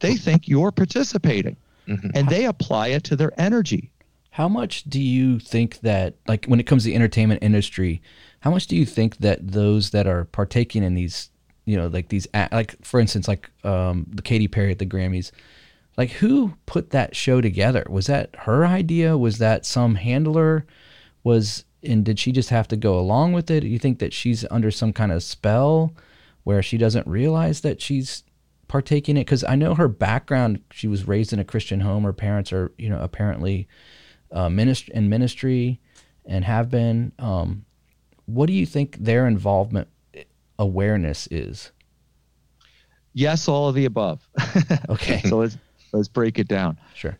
[0.00, 1.56] They think you're participating,
[1.88, 2.10] mm-hmm.
[2.14, 3.90] and they apply it to their energy.
[4.36, 8.02] How much do you think that, like, when it comes to the entertainment industry,
[8.40, 11.30] how much do you think that those that are partaking in these,
[11.64, 15.30] you know, like these, like, for instance, like um, the Katy Perry at the Grammys,
[15.96, 17.86] like, who put that show together?
[17.88, 19.16] Was that her idea?
[19.16, 20.66] Was that some handler?
[21.24, 23.60] Was, and did she just have to go along with it?
[23.60, 25.94] Do you think that she's under some kind of spell
[26.44, 28.22] where she doesn't realize that she's
[28.68, 29.24] partaking in it?
[29.24, 32.04] Because I know her background, she was raised in a Christian home.
[32.04, 33.66] Her parents are, you know, apparently
[34.32, 35.80] uh, ministry in ministry
[36.24, 37.12] and have been.
[37.18, 37.64] Um,
[38.26, 39.88] what do you think their involvement
[40.58, 41.70] awareness is?
[43.12, 44.28] Yes, all of the above.
[44.88, 45.20] Okay.
[45.28, 45.56] so let's
[45.92, 46.78] let's break it down.
[46.94, 47.16] Sure.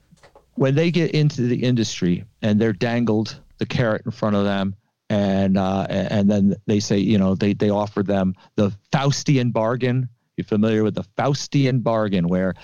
[0.54, 4.74] When they get into the industry and they're dangled the carrot in front of them,
[5.08, 10.08] and uh, and then they say, you know, they they offer them the Faustian bargain.
[10.36, 12.54] You're familiar with the Faustian bargain, where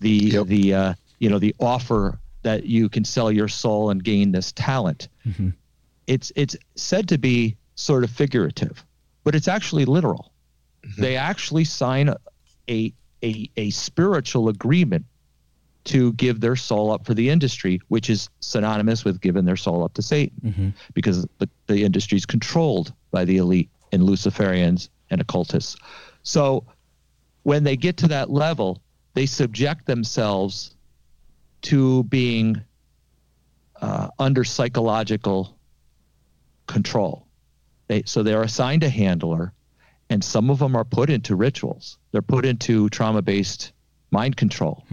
[0.00, 0.46] the Yep.
[0.46, 4.52] the uh, you know the offer that you can sell your soul and gain this
[4.52, 5.08] talent.
[5.26, 5.50] Mm-hmm.
[6.06, 8.84] It's it's said to be sort of figurative,
[9.24, 10.32] but it's actually literal.
[10.84, 11.02] Mm-hmm.
[11.02, 12.14] They actually sign
[12.68, 15.04] a a a spiritual agreement
[15.84, 19.82] to give their soul up for the industry, which is synonymous with giving their soul
[19.82, 20.68] up to Satan, mm-hmm.
[20.92, 25.76] because the, the industry is controlled by the elite and Luciferians and occultists.
[26.22, 26.66] So
[27.44, 28.82] when they get to that level,
[29.14, 30.74] they subject themselves
[31.62, 32.62] to being
[33.80, 35.56] uh, under psychological
[36.66, 37.26] control.
[37.88, 39.52] They, so they're assigned a handler,
[40.10, 41.98] and some of them are put into rituals.
[42.12, 43.72] They're put into trauma-based
[44.10, 44.84] mind control.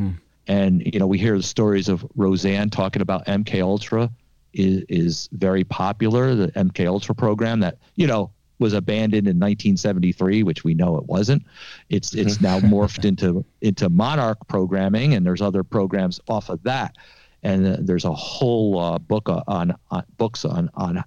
[0.48, 4.12] And you know, we hear the stories of Roseanne talking about MK Ultra
[4.54, 6.36] is, is very popular.
[6.36, 11.06] The MK Ultra program that you know was abandoned in 1973, which we know it
[11.06, 11.44] wasn't.
[11.90, 16.96] It's it's now morphed into into Monarch programming, and there's other programs off of that.
[17.44, 21.04] And uh, there's a whole uh, book on, on books on on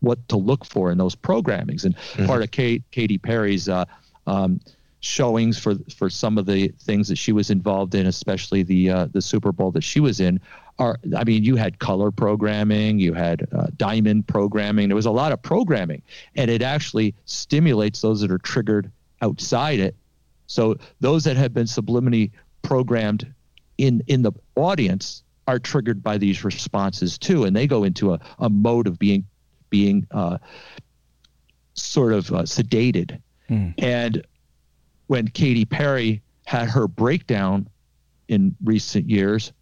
[0.00, 1.84] what to look for in those programmings.
[1.84, 3.84] And part of Kate, Katy Perry's uh,
[4.26, 4.60] um,
[5.00, 9.06] showings for for some of the things that she was involved in, especially the uh,
[9.12, 10.40] the Super Bowl that she was in,
[10.78, 14.88] are I mean, you had color programming, you had uh, diamond programming.
[14.88, 16.02] There was a lot of programming,
[16.34, 18.90] and it actually stimulates those that are triggered
[19.22, 19.96] outside it.
[20.46, 22.30] So those that have been subliminally
[22.62, 23.32] programmed
[23.78, 28.20] in in the audience are triggered by these responses too, and they go into a,
[28.38, 29.24] a mode of being
[29.70, 30.38] being uh,
[31.74, 33.20] sort of uh, sedated.
[33.78, 34.26] And
[35.06, 37.68] when Katy Perry had her breakdown
[38.28, 39.52] in recent years,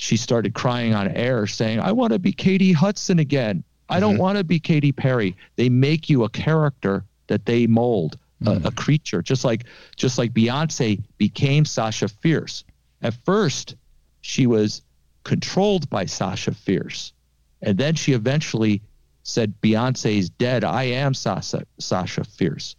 [0.00, 3.64] she started crying on air saying, I want to be Katy Hudson again.
[3.88, 4.22] I don't mm-hmm.
[4.22, 5.36] want to be Katy Perry.
[5.56, 8.68] They make you a character that they mold, a, a mm-hmm.
[8.76, 9.64] creature, just like
[9.96, 12.62] just like Beyonce became Sasha Fierce.
[13.02, 13.74] At first,
[14.20, 14.82] she was
[15.24, 17.12] controlled by Sasha Fierce.
[17.60, 18.80] And then she eventually
[19.24, 20.62] said, Beyonce's dead.
[20.62, 22.76] I am Sasha, Sasha Fierce.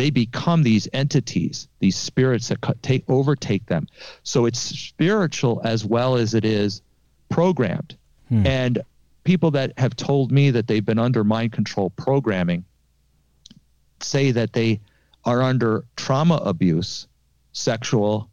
[0.00, 3.86] They become these entities, these spirits that take overtake them.
[4.22, 6.80] So it's spiritual as well as it is
[7.28, 7.98] programmed.
[8.46, 8.82] And
[9.24, 12.64] people that have told me that they've been under mind control programming
[14.00, 14.80] say that they
[15.26, 17.06] are under trauma abuse,
[17.52, 18.30] sexual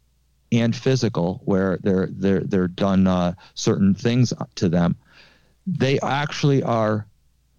[0.50, 4.96] and physical, where they're they're they're done uh, certain things to them.
[5.66, 7.06] They actually are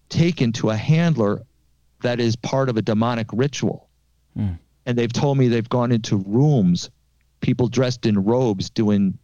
[0.08, 1.42] taken to a handler
[2.02, 3.86] that is part of a demonic ritual,
[4.36, 4.52] Hmm.
[4.86, 6.90] and they've told me they've gone into rooms,
[7.40, 9.18] people dressed in robes doing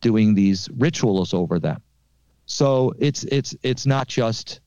[0.00, 1.80] doing these rituals over them.
[2.46, 4.60] So it's it's it's not just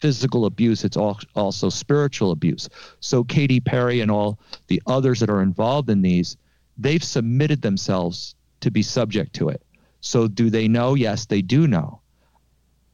[0.00, 2.68] physical abuse; it's al- also spiritual abuse.
[3.00, 6.36] So Katy Perry and all the others that are involved in these,
[6.78, 9.62] they've submitted themselves to be subject to it.
[10.00, 10.94] So do they know?
[10.94, 12.00] Yes, they do know.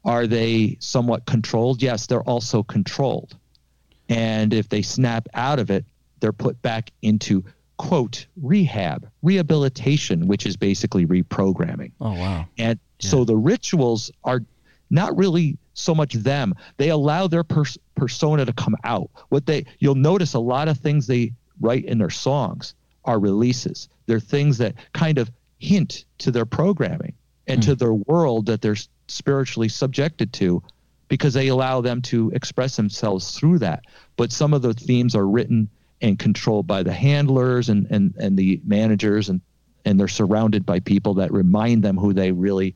[0.05, 1.83] Are they somewhat controlled?
[1.83, 3.37] Yes, they're also controlled.
[4.09, 5.85] And if they snap out of it,
[6.23, 7.45] they're put back into
[7.77, 11.91] quote rehab, rehabilitation, which is basically reprogramming.
[12.01, 12.47] Oh wow.
[12.57, 14.41] And so the rituals are
[14.89, 16.55] not really so much them.
[16.77, 19.11] They allow their pers- persona to come out.
[19.31, 23.89] What they you'll notice a lot of things they write in their songs are releases.
[24.07, 27.15] They're things that kind of hint to their programming
[27.49, 27.79] and to hmm.
[27.79, 28.77] their world that they're
[29.09, 30.63] spiritually subjected to
[31.09, 33.85] because they allow them to express themselves through that.
[34.17, 35.69] But some of the themes are written
[36.03, 39.41] and controlled by the handlers and, and, and the managers and,
[39.85, 42.75] and they're surrounded by people that remind them who they really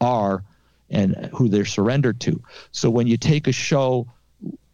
[0.00, 0.44] are
[0.90, 2.42] and who they're surrendered to.
[2.72, 4.06] So when you take a show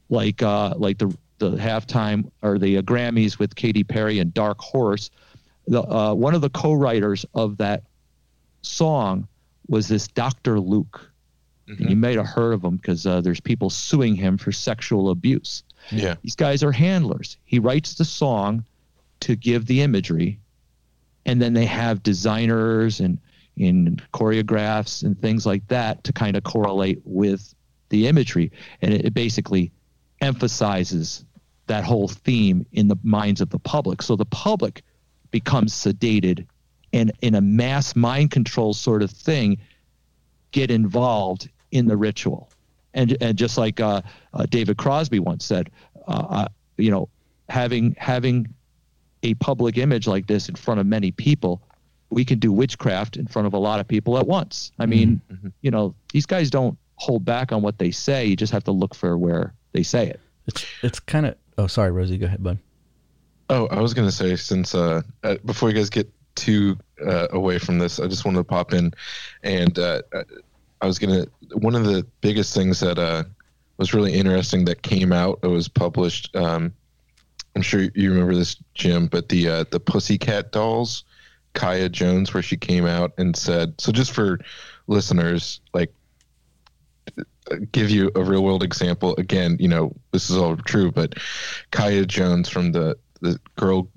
[0.08, 4.58] like uh, like the the halftime or the uh, Grammys with Katy Perry and Dark
[4.58, 5.10] Horse,
[5.66, 7.84] the uh, one of the co-writers of that
[8.62, 9.26] song
[9.68, 10.58] was this Dr.
[10.60, 11.06] Luke.
[11.68, 15.10] And you may have heard of him because uh, there's people suing him for sexual
[15.10, 15.62] abuse.
[15.90, 16.16] Yeah.
[16.22, 17.36] These guys are handlers.
[17.44, 18.64] He writes the song
[19.20, 20.38] to give the imagery,
[21.26, 23.18] and then they have designers and
[23.56, 27.54] in choreographs and things like that to kind of correlate with
[27.90, 29.70] the imagery, and it, it basically
[30.20, 31.24] emphasizes
[31.66, 34.02] that whole theme in the minds of the public.
[34.02, 34.82] So the public
[35.30, 36.46] becomes sedated,
[36.92, 39.58] and in a mass mind control sort of thing,
[40.52, 42.49] get involved in the ritual.
[42.94, 44.02] And, and just like uh,
[44.34, 45.70] uh, David Crosby once said,
[46.08, 47.08] uh, uh, you know,
[47.48, 48.52] having having
[49.22, 51.62] a public image like this in front of many people,
[52.10, 54.72] we can do witchcraft in front of a lot of people at once.
[54.78, 55.20] I mean,
[55.60, 58.26] you know, these guys don't hold back on what they say.
[58.26, 60.20] You just have to look for where they say it.
[60.46, 61.36] It's it's kind of.
[61.58, 62.18] Oh, sorry, Rosie.
[62.18, 62.58] Go ahead, bud.
[63.48, 67.58] Oh, I was gonna say since uh, uh before you guys get too uh, away
[67.58, 68.92] from this, I just wanted to pop in,
[69.42, 70.02] and uh,
[70.80, 73.24] I was gonna one of the biggest things that uh
[73.76, 75.40] was really interesting that came out.
[75.42, 76.34] It was published.
[76.36, 76.72] Um,
[77.56, 81.04] I'm sure you remember this, Jim, but the uh, the Pussycat Dolls,
[81.54, 83.80] Kaya Jones, where she came out and said.
[83.80, 84.38] So just for
[84.86, 85.92] listeners, like
[87.72, 89.14] give you a real world example.
[89.16, 91.14] Again, you know, this is all true, but
[91.70, 93.88] Kaya Jones from the the girl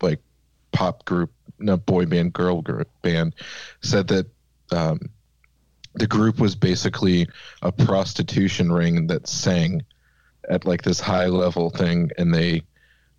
[0.00, 0.20] like
[0.72, 3.34] pop group, no boy band, girl group band,
[3.80, 4.26] said that
[4.70, 5.00] um,
[5.94, 7.28] the group was basically
[7.62, 9.82] a prostitution ring that sang
[10.48, 12.62] at like this high level thing, and they.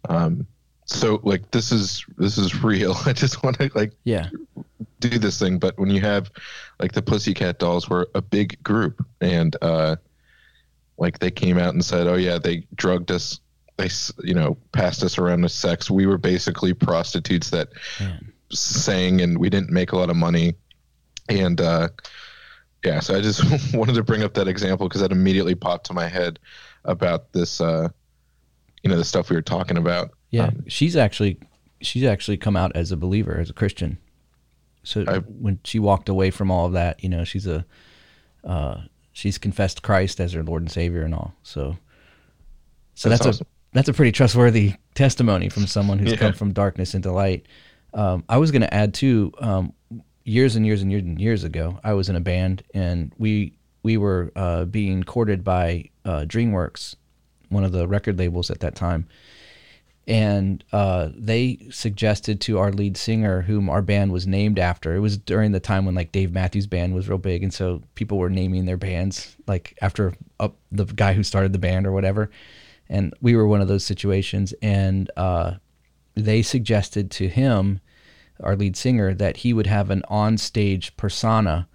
[0.10, 0.48] Um,
[0.86, 2.96] so like this is this is real.
[3.06, 4.30] I just want to like Yeah.
[5.00, 6.30] do this thing, but when you have
[6.80, 9.96] like the Pussycat Dolls were a big group, and uh,
[10.98, 13.40] like they came out and said, "Oh yeah, they drugged us,
[13.78, 13.90] they
[14.24, 15.90] you know passed us around with sex.
[15.90, 17.70] We were basically prostitutes that
[18.00, 18.34] Man.
[18.52, 20.56] sang, and we didn't make a lot of money."
[21.30, 21.88] And uh,
[22.84, 25.94] yeah, so I just wanted to bring up that example because that immediately popped to
[25.94, 26.40] my head
[26.86, 27.90] about this, uh,
[28.84, 30.12] you know, the stuff we were talking about.
[30.32, 31.38] Yeah, Um, she's actually
[31.82, 33.98] she's actually come out as a believer, as a Christian.
[34.84, 37.66] So I- when she walked away from all of that, you know, she's a
[38.44, 38.82] uh,
[39.14, 41.34] she's confessed Christ as her Lord and Savior and all.
[41.44, 41.78] So
[42.96, 43.48] so That's that's, awesome.
[43.48, 46.18] a that's a pretty trustworthy testimony from someone who's Yeah.
[46.18, 47.46] come from darkness into light.
[47.94, 49.32] Um, I was going to add too.
[49.40, 49.74] Um,
[50.24, 53.54] years and years and years and years ago, I was in a band and we
[53.84, 56.96] we were uh, being courted by uh, DreamWorks,
[57.50, 59.08] one of the record labels at that time
[60.06, 64.96] and uh, they suggested to our lead singer, whom our band was named after.
[64.96, 67.82] It was during the time when like Dave Matthews Band was real big, and so
[67.96, 71.94] people were naming their bands like after up the guy who started the band or
[71.94, 72.30] whatever.
[72.90, 75.54] And we were one of those situations, and uh,
[76.16, 77.80] they suggested to him,
[78.40, 81.68] our lead singer, that he would have an on-stage persona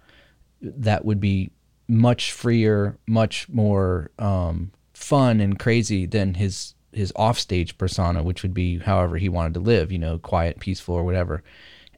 [0.61, 1.51] that would be
[1.87, 8.53] much freer, much more um, fun and crazy than his his offstage persona, which would
[8.53, 11.43] be however he wanted to live, you know, quiet, peaceful, or whatever.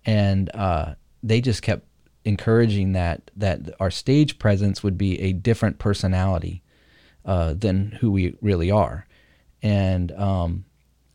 [0.06, 1.86] And uh, they just kept
[2.26, 6.62] encouraging that that our stage presence would be a different personality
[7.26, 9.08] uh, than who we really are.
[9.62, 10.66] And um,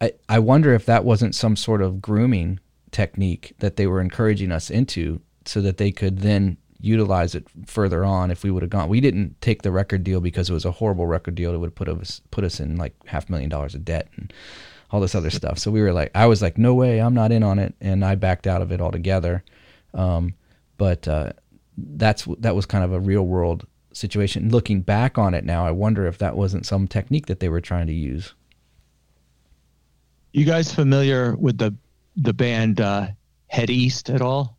[0.01, 2.61] I I wonder if that wasn't some sort of grooming
[2.91, 8.05] technique that they were encouraging us into, so that they could then utilize it further
[8.05, 8.89] on if we would have gone.
[8.89, 11.75] We didn't take the record deal because it was a horrible record deal that would
[11.75, 14.33] put us put us in like half a million dollars of debt and
[14.91, 15.59] all this other stuff.
[15.59, 18.05] So we were like, I was like, no way, I'm not in on it, and
[18.05, 19.43] I backed out of it altogether.
[19.95, 20.35] Um,
[20.77, 21.33] but uh,
[21.77, 24.51] that's that was kind of a real world situation.
[24.51, 27.61] Looking back on it now, I wonder if that wasn't some technique that they were
[27.61, 28.35] trying to use.
[30.33, 31.75] You guys familiar with the
[32.17, 33.09] the band uh,
[33.49, 34.57] Head East at all?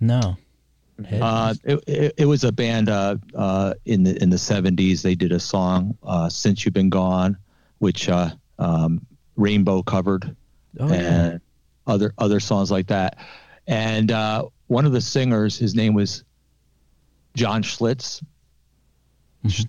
[0.00, 0.36] No.
[1.20, 5.02] Uh, it, it, it was a band uh, uh, in the in the seventies.
[5.02, 7.36] They did a song uh, "Since You've Been Gone,"
[7.78, 9.04] which uh, um,
[9.36, 10.34] Rainbow covered,
[10.80, 10.94] Oh, yeah.
[10.94, 11.40] and
[11.86, 13.18] other other songs like that.
[13.66, 16.24] And uh, one of the singers, his name was
[17.34, 18.22] John Schlitz.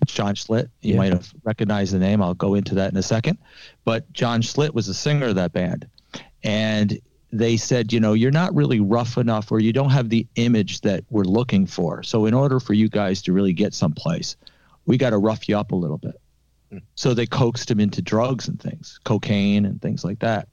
[0.06, 0.70] John Schlitt.
[0.80, 0.96] You Yeah.
[0.98, 2.22] might have recognized the name.
[2.22, 3.38] I'll go into that in a second.
[3.84, 5.86] But John Schlitt was the singer of that band.
[6.42, 6.98] And
[7.32, 10.80] they said, you know, you're not really rough enough or you don't have the image
[10.82, 12.02] that we're looking for.
[12.02, 14.36] So, in order for you guys to really get someplace,
[14.86, 16.20] we got to rough you up a little bit.
[16.70, 16.78] Hmm.
[16.94, 20.48] So, they coaxed him into drugs and things, cocaine and things like that,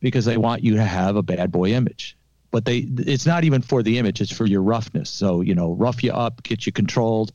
[0.00, 2.16] because they want you to have a bad boy image.
[2.52, 5.10] But they, it's not even for the image, it's for your roughness.
[5.10, 7.32] So, you know, rough you up, get you controlled.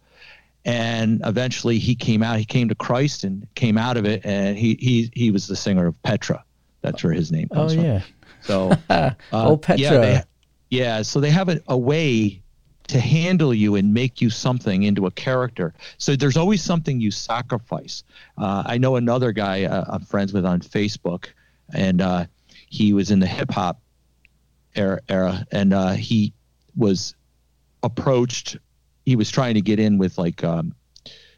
[0.65, 4.25] And eventually he came out, he came to Christ and came out of it.
[4.25, 6.43] And he, he, he was the singer of Petra.
[6.81, 7.83] That's where his name Oh comes from.
[8.45, 9.81] So, uh, oh Petra.
[9.81, 10.23] Yeah, they,
[10.69, 12.41] yeah, so they have a, a way
[12.87, 15.73] to handle you and make you something into a character.
[15.97, 18.03] So there's always something you sacrifice.
[18.37, 21.27] Uh, I know another guy uh, I'm friends with on Facebook,
[21.73, 22.25] and uh,
[22.69, 23.81] he was in the hip hop
[24.75, 26.33] era, era and uh, he
[26.75, 27.15] was
[27.81, 28.57] approached.
[29.05, 30.75] He was trying to get in with like um,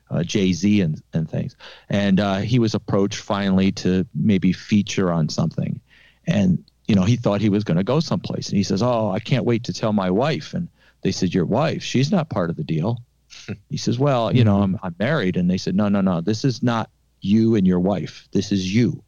[0.10, 1.55] uh, Jay Z and, and things.
[1.89, 5.80] And uh, he was approached finally to maybe feature on something.
[6.26, 8.49] And, you know, he thought he was going to go someplace.
[8.49, 10.53] And he says, Oh, I can't wait to tell my wife.
[10.53, 10.67] And
[11.01, 12.97] they said, Your wife, she's not part of the deal.
[13.69, 15.38] he says, Well, you know, I'm, I'm married.
[15.38, 16.89] And they said, No, no, no, this is not
[17.21, 18.27] you and your wife.
[18.31, 19.03] This is you.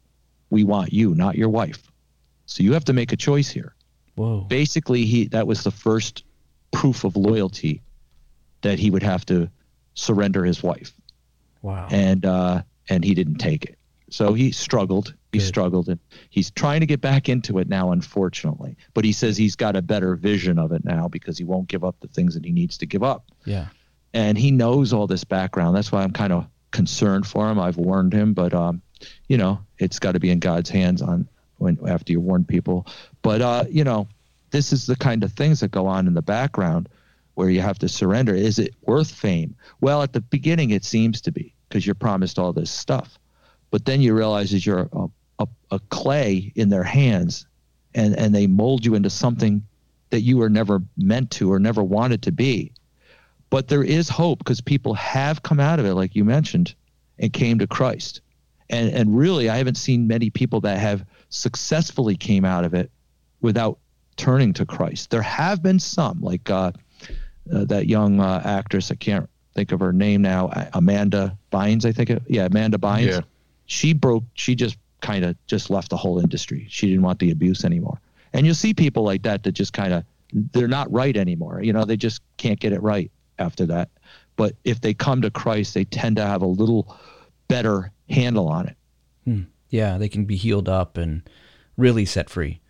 [0.50, 1.90] We want you, not your wife.
[2.46, 3.74] So you have to make a choice here.
[4.16, 4.40] Whoa.
[4.42, 6.24] Basically, he that was the first
[6.72, 7.80] proof of loyalty
[8.62, 9.48] that he would have to
[9.94, 10.92] surrender his wife,
[11.62, 11.88] Wow.
[11.90, 13.78] and uh, and he didn't take it.
[14.10, 15.14] So he struggled.
[15.32, 15.46] He Good.
[15.46, 16.00] struggled, and
[16.30, 17.92] he's trying to get back into it now.
[17.92, 21.68] Unfortunately, but he says he's got a better vision of it now because he won't
[21.68, 23.66] give up the things that he needs to give up yeah.
[24.12, 25.76] and he knows all this background.
[25.76, 27.58] That's why I'm kind of concerned for him.
[27.58, 28.82] I've warned him, but um,
[29.28, 31.28] you know, it's got to be in God's hands on
[31.58, 32.86] when after you warn people.
[33.22, 34.08] But uh, you know,
[34.50, 36.88] this is the kind of things that go on in the background
[37.34, 38.34] where you have to surrender.
[38.34, 39.54] Is it worth fame?
[39.80, 43.18] Well, at the beginning, it seems to be because you're promised all this stuff,
[43.70, 45.06] but then you realize that you're a,
[45.40, 47.46] a, a clay in their hands,
[47.94, 49.62] and and they mold you into something
[50.10, 52.72] that you were never meant to or never wanted to be.
[53.48, 56.74] But there is hope because people have come out of it like you mentioned
[57.18, 58.20] and came to christ.
[58.68, 62.90] And and really i haven't seen many people that have successfully came out of it
[63.40, 63.78] without
[64.16, 65.10] turning to christ.
[65.10, 66.72] There have been some like uh,
[67.52, 71.90] uh, that young uh, actress i can't think of her name now amanda bynes i
[71.90, 73.08] think it, yeah amanda bynes.
[73.08, 73.20] Yeah.
[73.66, 76.66] she broke she just kind of just left the whole industry.
[76.68, 78.00] She didn't want the abuse anymore.
[78.32, 81.62] And you'll see people like that that just kind of they're not right anymore.
[81.62, 83.90] You know they just can't get it right after that.
[84.36, 86.96] But if they come to christ they tend to have a little
[87.48, 88.76] better handle on it.
[89.70, 91.28] Yeah, they can be healed up and
[91.76, 92.60] really set free.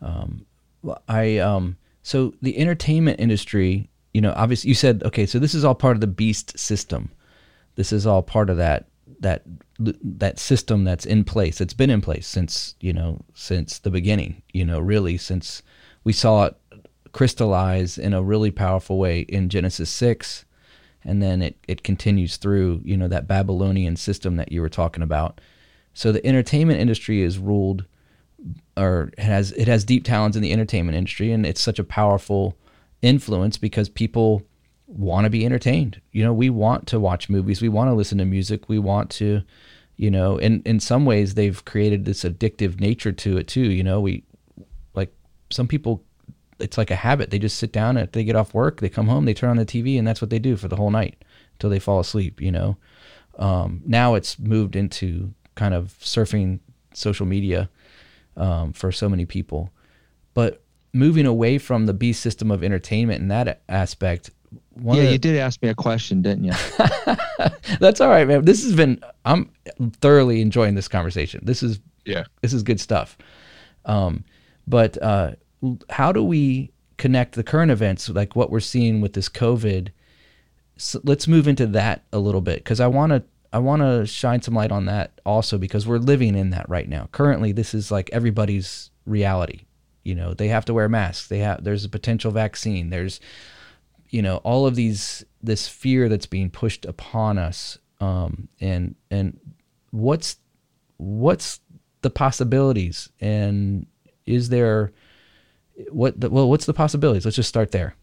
[0.00, 0.46] Um,
[1.08, 5.64] I um, so the entertainment industry, you know, obviously you said okay, so this is
[5.64, 7.10] all part of the beast system.
[7.74, 8.86] This is all part of that
[9.22, 9.42] that
[9.78, 11.60] that system that's in place.
[11.60, 14.42] It's been in place since you know since the beginning.
[14.52, 15.62] You know, really since
[16.04, 16.56] we saw it
[17.12, 20.44] crystallize in a really powerful way in Genesis six,
[21.04, 25.02] and then it it continues through you know that Babylonian system that you were talking
[25.02, 25.40] about.
[25.94, 27.84] So the entertainment industry is ruled
[28.76, 32.56] or has it has deep talents in the entertainment industry and it's such a powerful
[33.00, 34.42] influence because people
[34.92, 36.00] want to be entertained.
[36.12, 39.10] You know, we want to watch movies, we want to listen to music, we want
[39.12, 39.42] to,
[39.96, 43.82] you know, in in some ways they've created this addictive nature to it too, you
[43.82, 44.24] know, we
[44.94, 45.12] like
[45.50, 46.04] some people
[46.58, 47.30] it's like a habit.
[47.30, 49.56] They just sit down and they get off work, they come home, they turn on
[49.56, 51.24] the TV and that's what they do for the whole night
[51.54, 52.76] until they fall asleep, you know.
[53.38, 56.60] Um, now it's moved into kind of surfing
[56.94, 57.68] social media
[58.36, 59.70] um, for so many people.
[60.34, 60.62] But
[60.92, 64.30] moving away from the beast system of entertainment in that aspect,
[64.74, 66.52] one yeah the- you did ask me a question didn't you
[67.80, 68.44] that's all right, man.
[68.44, 69.50] This has been I'm
[70.00, 71.40] thoroughly enjoying this conversation.
[71.44, 72.24] This is Yeah.
[72.40, 73.16] this is good stuff.
[73.84, 74.24] Um,
[74.66, 75.32] but uh,
[75.90, 79.88] how do we connect the current events, like what we're seeing with this COVID?
[80.76, 83.22] So let's move into that a little bit because I want to
[83.52, 86.88] I want to shine some light on that also because we're living in that right
[86.88, 87.08] now.
[87.12, 89.62] Currently, this is like everybody's reality.
[90.04, 91.28] You know, they have to wear masks.
[91.28, 92.90] They have there's a potential vaccine.
[92.90, 93.20] There's
[94.12, 99.40] you know all of these this fear that's being pushed upon us um and and
[99.90, 100.36] what's
[100.98, 101.58] what's
[102.02, 103.86] the possibilities and
[104.26, 104.92] is there
[105.90, 107.96] what the, well what's the possibilities let's just start there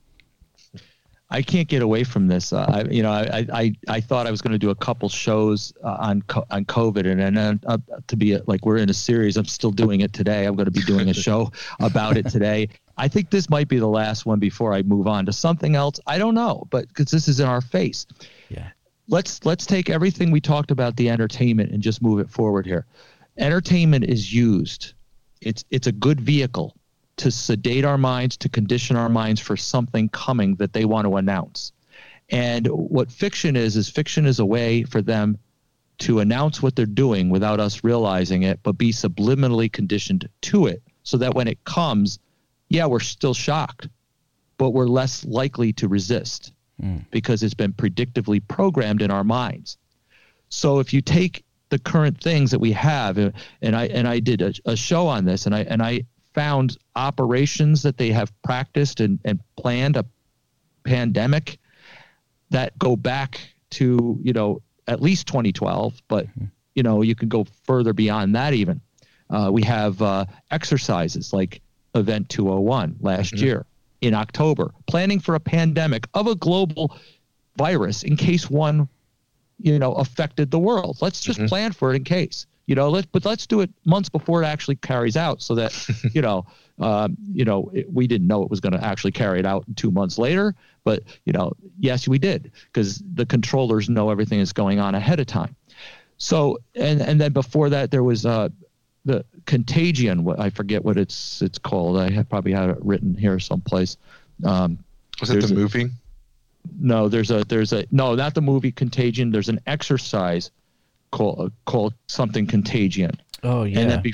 [1.31, 2.51] I can't get away from this.
[2.51, 5.09] Uh, I, you know, I, I, I thought I was going to do a couple
[5.09, 8.89] shows uh, on co- on COVID, and then uh, to be a, like we're in
[8.89, 9.37] a series.
[9.37, 10.45] I'm still doing it today.
[10.45, 12.69] I'm going to be doing a show about it today.
[12.99, 15.99] I think this might be the last one before I move on to something else.
[16.05, 18.05] I don't know, but because this is in our face.
[18.49, 18.69] yeah
[19.09, 22.85] let's let's take everything we talked about the entertainment and just move it forward here.
[23.37, 24.93] Entertainment is used.
[25.41, 26.75] It's it's a good vehicle
[27.17, 31.17] to sedate our minds, to condition our minds for something coming that they want to
[31.17, 31.73] announce.
[32.29, 35.37] And what fiction is is fiction is a way for them
[35.99, 40.81] to announce what they're doing without us realizing it, but be subliminally conditioned to it
[41.03, 42.19] so that when it comes,
[42.69, 43.89] yeah, we're still shocked,
[44.57, 46.53] but we're less likely to resist
[47.11, 49.77] because it's been predictively programmed in our minds.
[50.49, 54.19] So if you take the current things that we have, uh, and I and I
[54.19, 58.31] did a, a show on this, and I and I found operations that they have
[58.43, 60.05] practiced and, and planned a
[60.83, 61.59] pandemic
[62.49, 63.41] that go back
[63.71, 66.27] to you know at least 2012, but
[66.73, 68.81] you know you can go further beyond that even.
[69.29, 71.61] Uh, we have uh, exercises like
[71.95, 73.65] Event 201 last year
[74.01, 76.95] in October, planning for a pandemic of a global
[77.57, 78.87] virus in case one,
[79.59, 80.97] you know, affected the world.
[81.01, 82.89] Let's just plan for it in case, you know.
[82.89, 86.45] Let's but let's do it months before it actually carries out, so that you know,
[86.79, 89.65] um, you know, it, we didn't know it was going to actually carry it out
[89.75, 90.55] two months later.
[90.83, 95.19] But you know, yes, we did because the controllers know everything is going on ahead
[95.19, 95.55] of time.
[96.17, 98.49] So and and then before that there was uh
[99.09, 100.23] the contagion.
[100.23, 101.97] What I forget what it's it's called.
[101.97, 103.97] I have probably had it written here someplace.
[104.43, 104.77] Um,
[105.19, 105.89] Was it There's the a- movie?
[106.79, 109.31] no, there's a there's a no, not the movie Contagion.
[109.31, 110.51] There's an exercise
[111.11, 113.11] called uh, called something Contagion,
[113.43, 113.79] Oh yeah.
[113.79, 114.13] and then be,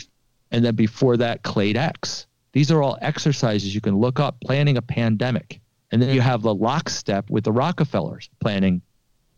[0.51, 2.27] and then before that, Clade X.
[2.53, 5.59] These are all exercises you can look up planning a pandemic,
[5.91, 8.81] and then you have the lockstep with the Rockefellers planning,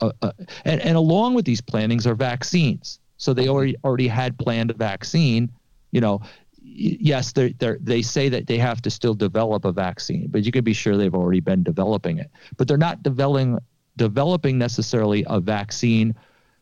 [0.02, 0.32] uh, uh,
[0.66, 3.00] and and along with these plannings are vaccines.
[3.18, 5.52] So they already already had planned a vaccine.
[5.92, 6.22] You know,
[6.62, 10.52] yes, they they they say that they have to still develop a vaccine, but you
[10.52, 12.30] can be sure they've already been developing it.
[12.58, 13.58] But they're not developing
[13.96, 16.16] developing necessarily a vaccine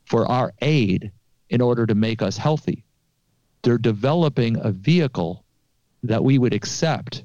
[0.06, 1.12] for our aid
[1.50, 2.84] in order to make us healthy.
[3.62, 5.44] They're developing a vehicle
[6.04, 7.24] that we would accept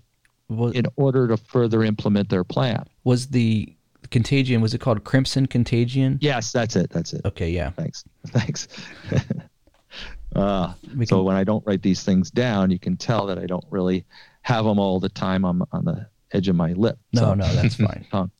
[0.49, 2.85] was, in order to further implement their plan.
[3.05, 3.72] was the
[4.11, 4.61] contagion?
[4.61, 6.18] Was it called Crimson Contagion?
[6.20, 6.90] Yes, that's it.
[6.90, 7.22] That's it.
[7.24, 7.70] Okay, yeah.
[7.70, 8.04] Thanks.
[8.28, 8.68] Thanks.
[10.36, 13.46] uh, We so when I don't write these things down, you can tell that I
[13.46, 14.04] don't really
[14.42, 16.98] have them all the time on, on the edge of my lip.
[17.12, 18.06] No, So- no, that's fine.
[18.11, 18.30] tongue.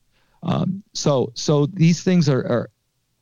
[0.43, 2.69] Um, so so these things are, are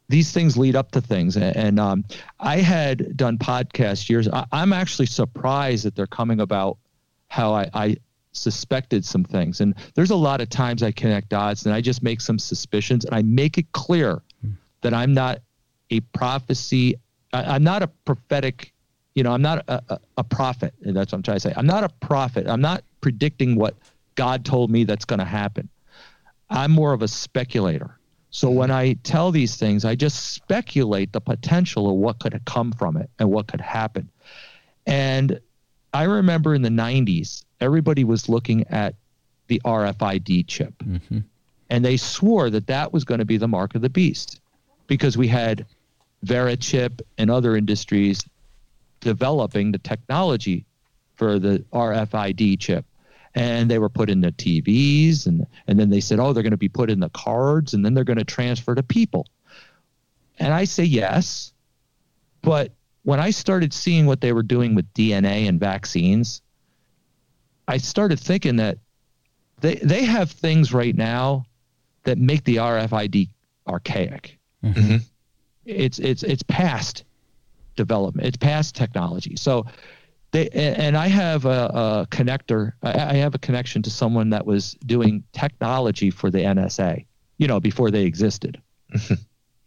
[0.07, 2.05] these things lead up to things, and, and um,
[2.39, 4.27] I had done podcast years.
[4.29, 6.77] I, I'm actually surprised that they're coming about
[7.27, 7.97] how I, I
[8.39, 12.01] suspected some things, and there's a lot of times I connect dots, and I just
[12.01, 14.51] make some suspicions, and I make it clear hmm.
[14.81, 15.39] that I'm not
[15.89, 16.95] a prophecy.
[17.33, 18.73] I, I'm not a prophetic.
[19.15, 20.73] You know, I'm not a, a, a prophet.
[20.83, 21.53] and That's what I'm trying to say.
[21.55, 22.47] I'm not a prophet.
[22.47, 23.75] I'm not predicting what
[24.15, 25.67] God told me that's going to happen.
[26.49, 27.99] I'm more of a speculator.
[28.31, 28.55] So hmm.
[28.55, 32.97] when I tell these things, I just speculate the potential of what could come from
[32.97, 34.09] it and what could happen.
[34.85, 35.39] And
[35.93, 38.95] I remember in the 90s, everybody was looking at
[39.47, 40.73] the RFID chip.
[40.81, 41.19] hmm
[41.69, 44.41] And they swore that that was going to be the mark of the beast
[44.87, 45.65] because we had
[46.25, 48.21] Verichip and other industries
[48.99, 50.65] developing the technology
[51.15, 52.85] for the RFID chip.
[53.35, 56.51] And they were put in the TVs, and, and then they said, oh, they're going
[56.51, 59.27] to be put in the cards, and then they're going to transfer to people.
[60.39, 61.53] And I say yes.
[62.41, 62.71] But
[63.03, 66.41] when I started seeing what they were doing with DNA and vaccines,
[67.69, 68.79] I started thinking that
[69.61, 71.45] they, they have things right now
[72.03, 73.29] that make the RFID
[73.67, 74.39] archaic.
[74.63, 75.03] Mhm.
[75.65, 77.03] It's it's it's past
[77.75, 78.27] development.
[78.27, 79.35] It's past technology.
[79.35, 79.67] So
[80.31, 82.73] they and I have a, a connector.
[82.81, 87.05] I, I have a connection to someone that was doing technology for the NSA.
[87.37, 88.59] You know, before they existed.
[88.91, 89.13] Mm-hmm.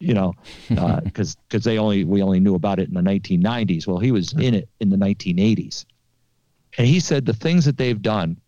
[0.01, 0.35] you know,
[0.77, 3.87] uh, because because they only we only knew about it in the 1990s.
[3.87, 4.41] Well, he was mm-hmm.
[4.41, 5.85] in it in the 1980s,
[6.79, 8.41] and he said the things that they've done,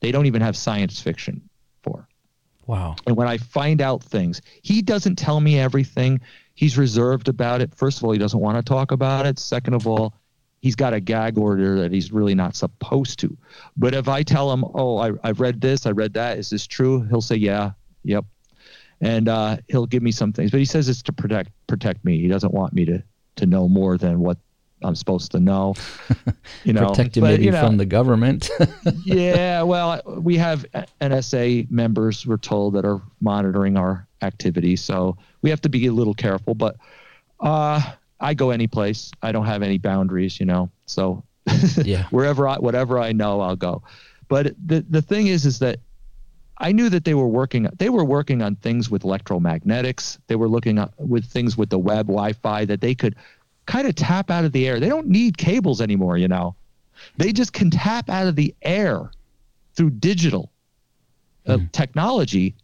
[0.00, 1.48] they don't even have science fiction
[1.82, 2.06] for.
[2.66, 2.96] Wow.
[3.06, 6.20] And when I find out things, he doesn't tell me everything.
[6.54, 7.74] He's reserved about it.
[7.74, 9.38] First of all, he doesn't want to talk about it.
[9.38, 10.14] Second of all,
[10.60, 13.36] he's got a gag order that he's really not supposed to.
[13.76, 16.66] But if I tell him, oh, I, I've read this, I read that, is this
[16.66, 17.02] true?
[17.02, 17.72] He'll say, yeah,
[18.02, 18.24] yep.
[19.00, 20.50] And uh, he'll give me some things.
[20.50, 22.20] But he says it's to protect protect me.
[22.20, 23.02] He doesn't want me to
[23.36, 24.38] to know more than what
[24.84, 25.74] I'm supposed to know.
[26.64, 28.50] You know, Protect you But, maybe you know, from the government.
[29.04, 30.64] yeah, well, we have
[31.00, 34.76] NSA members, we're told, that are monitoring our activity.
[34.76, 36.54] So we have to be a little careful.
[36.54, 36.76] But
[37.40, 37.80] uh,
[38.20, 39.10] I go any place.
[39.22, 40.70] I don't have any boundaries, you know.
[40.86, 41.22] So
[41.82, 42.04] yeah.
[42.10, 43.82] wherever I, whatever I know, I'll go.
[44.28, 45.80] But the the thing is, is that
[46.58, 47.68] I knew that they were working.
[47.78, 50.18] They were working on things with electromagnetics.
[50.28, 53.16] They were looking at with things with the web, Wi-Fi that they could
[53.66, 54.80] kind of tap out of the air.
[54.80, 56.54] They don't need cables anymore, you know.
[57.16, 59.10] They just can tap out of the air
[59.74, 60.50] through digital
[61.46, 62.54] uh, technology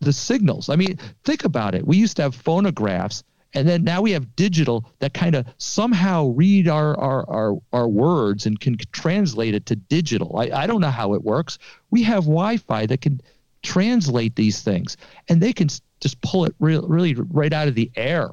[0.00, 0.68] the signals.
[0.68, 1.86] I mean, think about it.
[1.86, 3.24] We used to have phonographs,
[3.54, 7.88] and then now we have digital that kind of somehow read our, our, our, our
[7.88, 10.38] words and can translate it to digital.
[10.38, 11.58] I, I don't know how it works.
[11.90, 13.20] We have Wi Fi that can
[13.62, 14.96] translate these things,
[15.28, 15.68] and they can
[16.00, 18.30] just pull it real, really right out of the air.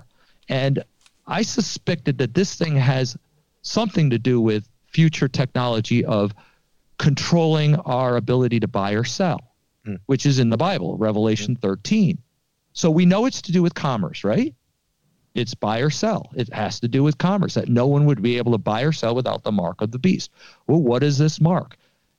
[0.49, 0.83] And
[1.27, 3.17] I suspected that this thing has
[3.61, 6.33] something to do with future technology of
[6.97, 9.55] controlling our ability to buy or sell,
[10.05, 12.17] which is in the Bible, Revelation 13.
[12.73, 14.53] So we know it's to do with commerce, right?
[15.33, 16.29] It's buy or sell.
[16.35, 18.93] It has to do with commerce that no one would be able to buy or
[18.93, 20.31] sell without the mark of the beast.
[20.67, 21.75] Well, what is this mark?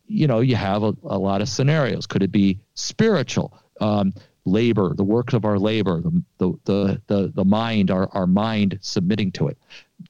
[0.06, 2.06] You know, you have a, a lot of scenarios.
[2.06, 3.58] Could it be spiritual?
[3.80, 4.12] Um,
[4.46, 8.78] labor, the works of our labor, the the the the, the mind, our, our mind
[8.80, 9.58] submitting to it.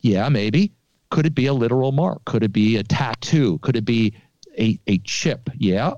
[0.00, 0.72] Yeah, maybe.
[1.10, 2.24] Could it be a literal mark?
[2.24, 3.58] Could it be a tattoo?
[3.58, 4.14] Could it be
[4.58, 5.48] a, a chip?
[5.56, 5.94] Yeah.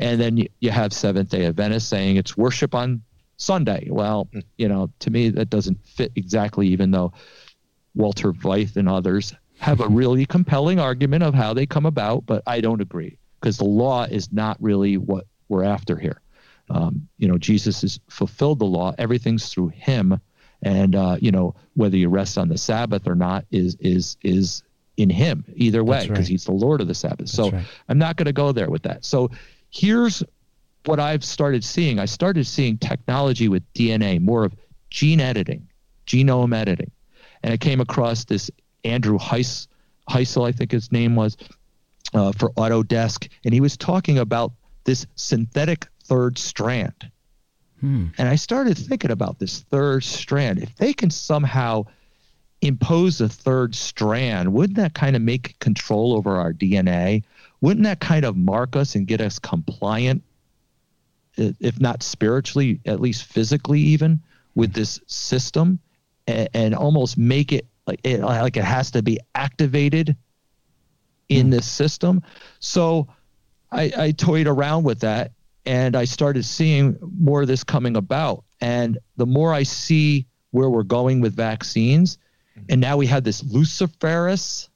[0.00, 3.02] And then you, you have Seventh day Adventists saying it's worship on
[3.36, 3.88] Sunday.
[3.90, 4.40] Well, hmm.
[4.56, 7.12] you know, to me, that doesn't fit exactly, even though
[7.94, 12.42] Walter Veith and others have a really compelling argument of how they come about, but
[12.46, 16.20] I don't agree because the law is not really what we're after here.
[16.70, 20.20] Um, you know, Jesus has fulfilled the law; everything's through Him,
[20.62, 24.62] and uh, you know whether you rest on the Sabbath or not is is is
[24.96, 26.28] in Him either way because right.
[26.28, 27.28] He's the Lord of the Sabbath.
[27.28, 27.64] so right.
[27.88, 29.04] I'm not going to go there with that.
[29.04, 29.30] So
[29.70, 30.22] here's
[30.84, 31.98] what I've started seeing.
[31.98, 34.54] I started seeing technology with DNA, more of
[34.90, 35.68] gene editing,
[36.06, 36.90] genome editing,
[37.42, 38.50] and I came across this
[38.84, 39.68] Andrew Heis,
[40.08, 41.36] Heisel, I think his name was,
[42.14, 44.52] uh, for Autodesk, and he was talking about
[44.84, 47.10] this synthetic third strand.
[47.80, 48.06] Hmm.
[48.16, 50.58] And I started thinking about this third strand.
[50.58, 51.84] If they can somehow
[52.60, 57.22] impose a third strand, wouldn't that kind of make control over our DNA?
[57.60, 60.22] Wouldn't that kind of mark us and get us compliant,
[61.36, 64.20] if not spiritually, at least physically, even
[64.54, 65.78] with this system,
[66.26, 70.16] and, and almost make it like it like it has to be activated
[71.28, 71.50] in hmm.
[71.50, 72.22] this system?
[72.58, 73.08] So
[73.70, 75.32] I, I toyed around with that
[75.68, 78.42] and I started seeing more of this coming about.
[78.62, 82.16] And the more I see where we're going with vaccines,
[82.70, 84.70] and now we have this luciferase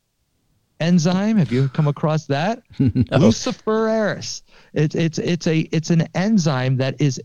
[0.80, 1.38] enzyme.
[1.38, 2.62] Have you come across that?
[2.78, 4.42] Luciferase.
[4.74, 7.20] It's it's it's a it's an enzyme that is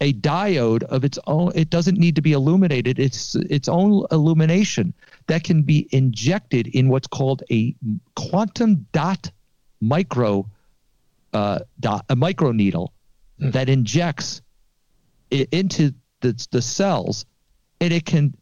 [0.00, 1.52] a diode of its own.
[1.54, 2.98] It doesn't need to be illuminated.
[2.98, 4.92] It's its own illumination
[5.28, 7.72] that can be injected in what's called a
[8.16, 9.30] quantum dot
[9.80, 10.50] micro
[11.32, 12.92] uh, dot, a micro needle
[13.38, 14.42] that injects
[15.30, 17.26] it into the, the cells
[17.80, 18.34] and it can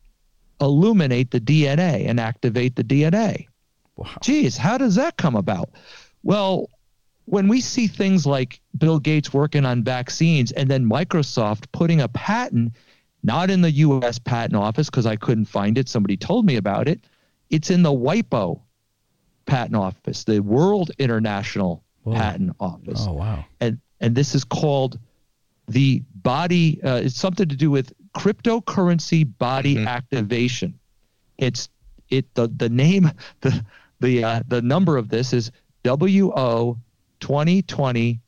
[0.60, 3.46] illuminate the DNA and activate the DNA.
[3.96, 4.10] Wow.
[4.22, 5.70] Geez, how does that come about?
[6.22, 6.70] Well,
[7.26, 12.08] when we see things like Bill Gates working on vaccines and then Microsoft putting a
[12.08, 12.74] patent,
[13.22, 16.88] not in the US patent office because I couldn't find it, somebody told me about
[16.88, 17.00] it.
[17.50, 18.60] It's in the WIPO
[19.46, 22.14] patent office, the World International Whoa.
[22.14, 23.44] Patent Office Oh wow.
[23.60, 24.98] and and this is called
[25.68, 26.82] the body.
[26.82, 30.78] Uh, it's something to do with cryptocurrency body activation.
[31.38, 31.68] It's
[32.10, 33.64] it the the name the
[34.00, 35.50] the uh, the number of this is
[35.84, 36.78] WO
[37.20, 38.20] twenty twenty.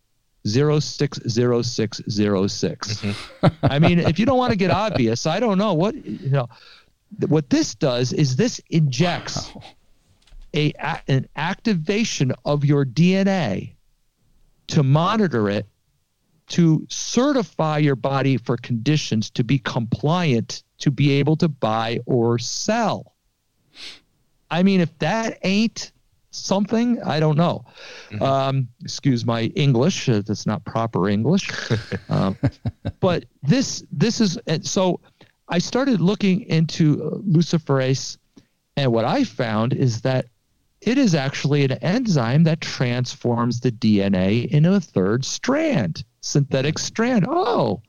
[0.49, 3.05] 060606.
[3.63, 6.49] I mean, if you don't want to get obvious, I don't know what you know.
[7.27, 9.51] What this does is this injects
[10.55, 13.73] a a- an activation of your DNA
[14.69, 15.67] to monitor it
[16.49, 22.39] to certify your body for conditions to be compliant to be able to buy or
[22.39, 23.15] sell.
[24.51, 25.93] I mean, if that ain't
[26.31, 27.65] something, I don't know.
[28.21, 31.51] Um, excuse my English; uh, that's not proper English.
[32.09, 32.37] um,
[33.01, 35.01] but this this is so.
[35.49, 38.19] I started looking into uh, luciferase,
[38.77, 40.27] and what I found is that
[40.87, 47.27] it is actually an enzyme that transforms the DNA into a third strand, synthetic strand.
[47.29, 47.83] Oh,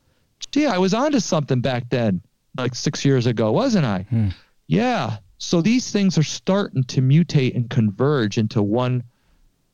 [0.51, 2.21] gee, I was onto something back then,
[2.57, 3.99] like six years ago, wasn't I?
[4.09, 4.29] Hmm.
[4.65, 5.17] Yeah.
[5.37, 9.03] So these things are starting to mutate and converge into one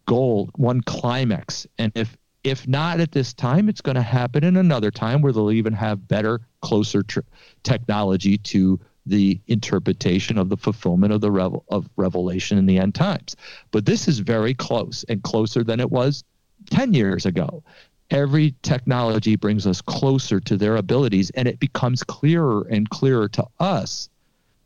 [0.05, 1.65] goal, one climax.
[1.78, 5.32] And if if not at this time, it's going to happen in another time where
[5.32, 7.21] they'll even have better, closer tr-
[7.63, 12.95] technology to the interpretation of the fulfillment of the revel- of revelation in the end
[12.95, 13.35] times.
[13.71, 16.23] But this is very close and closer than it was
[16.69, 17.63] 10 years ago.
[18.09, 23.45] Every technology brings us closer to their abilities, and it becomes clearer and clearer to
[23.59, 24.09] us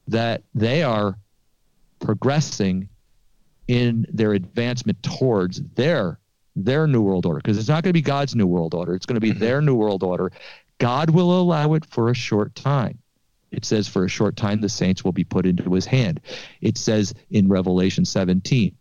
[0.08, 1.18] that they are
[2.00, 2.90] progressing
[3.68, 6.20] in their advancement towards their
[6.56, 7.38] their new world order.
[7.38, 8.96] Because it's not going to be God's new world order.
[8.96, 9.40] It's going to be mm-hmm.
[9.40, 10.32] their new world order.
[10.80, 12.98] God will allow it for a short time
[13.52, 16.20] it says for a short time the saints will be put into his hand.
[16.62, 18.76] It says in Revelation 17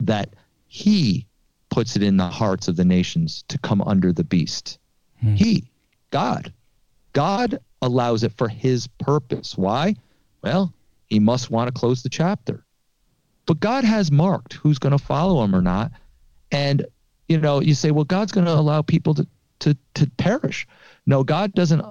[0.00, 0.34] that
[0.68, 1.26] he
[1.70, 4.78] puts it in the hearts of the nations to come under the beast.
[5.20, 5.34] Hmm.
[5.34, 5.70] He
[6.10, 6.52] God.
[7.12, 9.56] God allows it for his purpose.
[9.56, 9.96] Why?
[10.42, 10.72] Well
[11.06, 12.64] he must want to close the chapter.
[13.46, 15.92] But God has marked who's going to follow him or not.
[16.50, 16.86] And
[17.28, 19.26] you know, you say, well, God's going to allow people to
[19.60, 20.66] to to perish.
[21.06, 21.84] No, God doesn't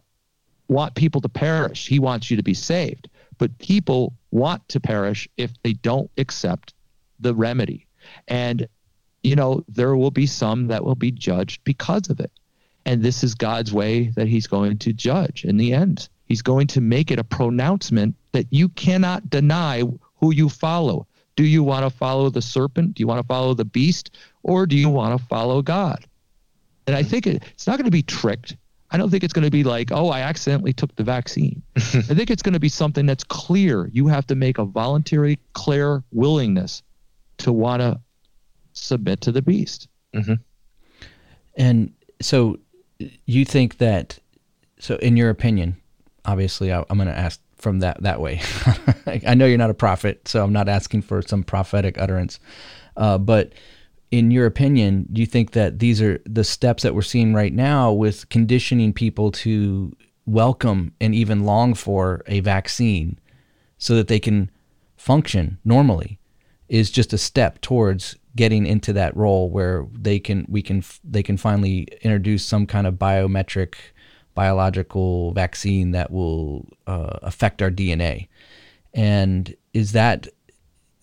[0.68, 1.88] want people to perish.
[1.88, 3.10] He wants you to be saved.
[3.38, 6.74] But people want to perish if they don't accept
[7.20, 7.86] the remedy.
[8.28, 8.68] And
[9.26, 12.32] you know, there will be some that will be judged because of it.
[12.86, 16.08] And this is God's way that he's going to judge in the end.
[16.28, 19.82] He's going to make it a pronouncement that you cannot deny
[20.20, 21.08] who you follow.
[21.36, 22.94] Do you want to follow the serpent?
[22.94, 24.16] Do you want to follow the beast?
[24.44, 26.06] Or do you want to follow God?
[26.86, 27.10] And I mm-hmm.
[27.10, 28.56] think it, it's not going to be tricked.
[28.96, 31.62] I don't think it's going to be like, oh, I accidentally took the vaccine.
[31.76, 33.90] I think it's going to be something that's clear.
[33.92, 36.82] You have to make a voluntary, clear willingness
[37.40, 38.00] to want to
[38.72, 39.90] submit to the beast.
[41.58, 41.92] And
[42.22, 42.58] so
[43.26, 44.18] you think that,
[44.80, 45.76] so in your opinion,
[46.24, 48.40] obviously I, I'm going to ask from that, that way.
[49.28, 52.40] I know you're not a prophet, so I'm not asking for some prophetic utterance.
[52.96, 53.52] Uh, but
[54.12, 57.54] in your opinion, do you think that these are the steps that we're seeing right
[57.54, 59.96] now with conditioning people to
[60.26, 63.20] welcome and even long for a vaccine
[63.78, 64.50] so that they can
[64.98, 66.20] function normally
[66.68, 71.22] is just a step towards getting into that role where they can we can they
[71.22, 73.76] can finally introduce some kind of biometric
[74.34, 78.28] biological vaccine that will uh, affect our DNA
[78.94, 80.28] and is that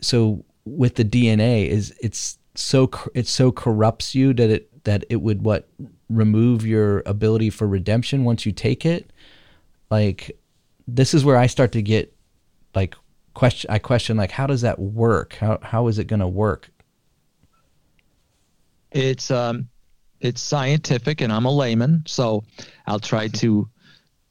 [0.00, 5.16] so with the DNA is it's so it so corrupts you that it that it
[5.16, 5.68] would what
[6.08, 9.12] remove your ability for redemption once you take it?
[9.90, 10.36] Like
[10.86, 12.14] this is where I start to get
[12.74, 12.94] like
[13.34, 15.34] question I question like how does that work?
[15.34, 16.70] How how is it going to work?
[18.90, 19.68] It's um,
[20.20, 22.44] it's scientific, and I'm a layman, so
[22.86, 23.68] I'll try to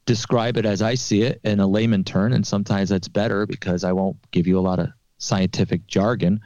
[0.06, 3.84] describe it as I see it in a layman turn, and sometimes that's better because
[3.84, 4.88] I won't give you a lot of
[5.22, 6.40] scientific jargon.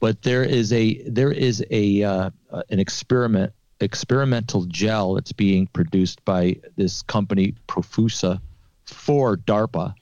[0.00, 2.30] but there is a there is a uh,
[2.70, 8.40] an experiment experimental gel that's being produced by this company Profusa
[8.84, 9.94] for DARPA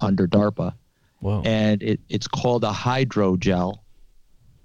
[0.00, 0.74] under DARPA
[1.20, 3.80] whoa and it, it's called a hydrogel.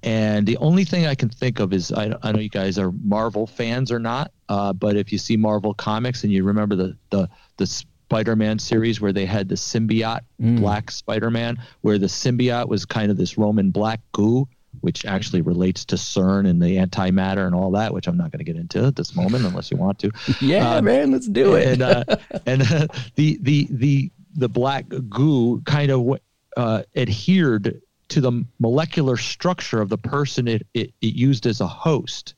[0.03, 2.91] And the only thing I can think of is I, I know you guys are
[3.03, 6.95] Marvel fans or not, uh, but if you see Marvel comics and you remember the
[7.09, 7.27] the
[7.57, 13.09] the Spider-Man series where they had the symbiote, Black Spider-Man, where the symbiote was kind
[13.09, 14.47] of this Roman black goo,
[14.81, 18.39] which actually relates to CERN and the antimatter and all that, which I'm not going
[18.39, 20.11] to get into at this moment unless you want to.
[20.41, 21.67] Yeah uh, man let's do it.
[21.67, 22.03] and uh,
[22.45, 26.19] and uh, the the the the black goo kind of
[26.55, 31.67] uh, adhered to the molecular structure of the person it, it, it used as a
[31.67, 32.35] host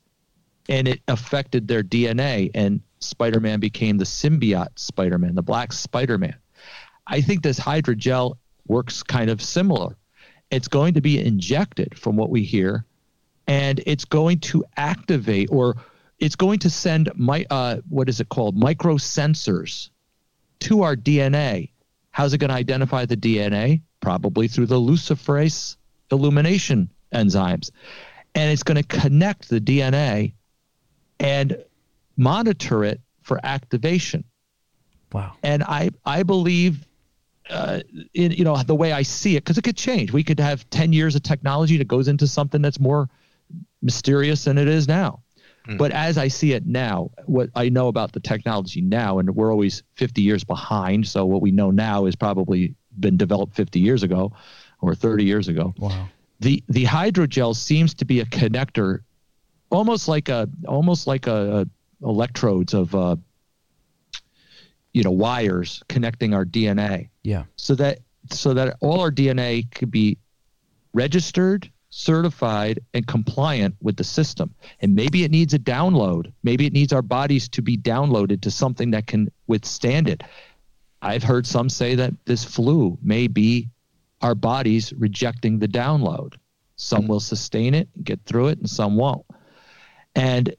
[0.70, 6.36] and it affected their DNA and Spider-Man became the symbiote Spider-Man the black Spider-Man
[7.06, 8.38] I think this hydrogel
[8.68, 9.98] works kind of similar
[10.50, 12.86] it's going to be injected from what we hear
[13.48, 15.76] and it's going to activate or
[16.20, 19.90] it's going to send my uh, what is it called micro sensors
[20.60, 21.70] to our DNA.
[22.12, 23.82] How's it going to identify the DNA?
[24.00, 25.78] Probably through the luciferase
[26.12, 27.72] illumination enzymes,
[28.36, 30.34] and it's going to connect the DNA
[31.20, 31.64] and
[32.18, 34.24] monitor it for activation.
[35.14, 36.86] wow And I I believe.
[37.50, 37.80] Uh,
[38.14, 40.12] in, you know the way I see it, because it could change.
[40.12, 43.08] We could have ten years of technology that goes into something that's more
[43.82, 45.22] mysterious than it is now.
[45.78, 49.52] But as I see it now, what I know about the technology now, and we're
[49.52, 51.08] always 50 years behind.
[51.08, 54.32] So what we know now has probably been developed 50 years ago
[54.82, 55.74] or 30 years ago.
[55.78, 56.08] wow
[56.40, 59.00] The the hydrogel seems to be a connector,
[59.70, 61.66] almost like a almost like a, a
[62.04, 63.16] electrodes of uh,
[64.94, 68.00] you know wires connecting our DNA yeah so that
[68.32, 70.18] so that all our DNA could be
[70.94, 74.54] registered, certified, and compliant with the system.
[74.82, 76.34] And maybe it needs a download.
[76.44, 80.24] Maybe it needs our bodies to be downloaded to something that can withstand it.
[81.02, 83.70] I've heard some say that this flu may be
[84.22, 86.34] our bodies rejecting the download.
[86.76, 89.26] Some will sustain it, get through it, and some won't.
[90.16, 90.56] And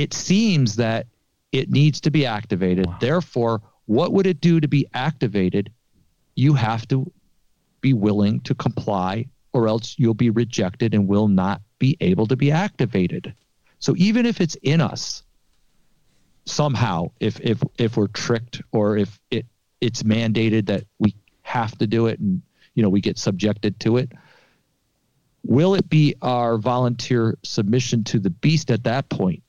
[0.00, 1.06] it seems that
[1.52, 2.86] it needs to be activated.
[3.00, 5.70] Therefore, what would it do to be activated?
[6.36, 7.12] You have to
[7.82, 12.36] be willing to comply, or else you'll be rejected and will not be able to
[12.36, 13.34] be activated.
[13.78, 15.22] So even if it's in us,
[16.46, 19.44] somehow, if if if we're tricked or if it
[19.82, 22.40] it's mandated that we have to do it and
[22.74, 24.12] you know we get subjected to it,
[25.44, 29.42] will it be our volunteer submission to the beast at that point?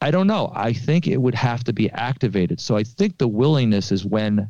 [0.00, 0.50] I don't know.
[0.54, 2.60] I think it would have to be activated.
[2.60, 4.48] So I think the willingness is when,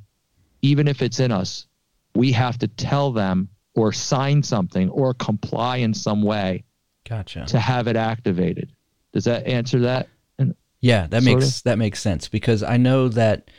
[0.63, 1.67] even if it's in us,
[2.15, 6.65] we have to tell them or sign something or comply in some way
[7.09, 8.73] gotcha to have it activated.
[9.13, 10.09] Does that answer that?
[10.81, 13.51] Yeah, that Sort makes that makes sense because I know that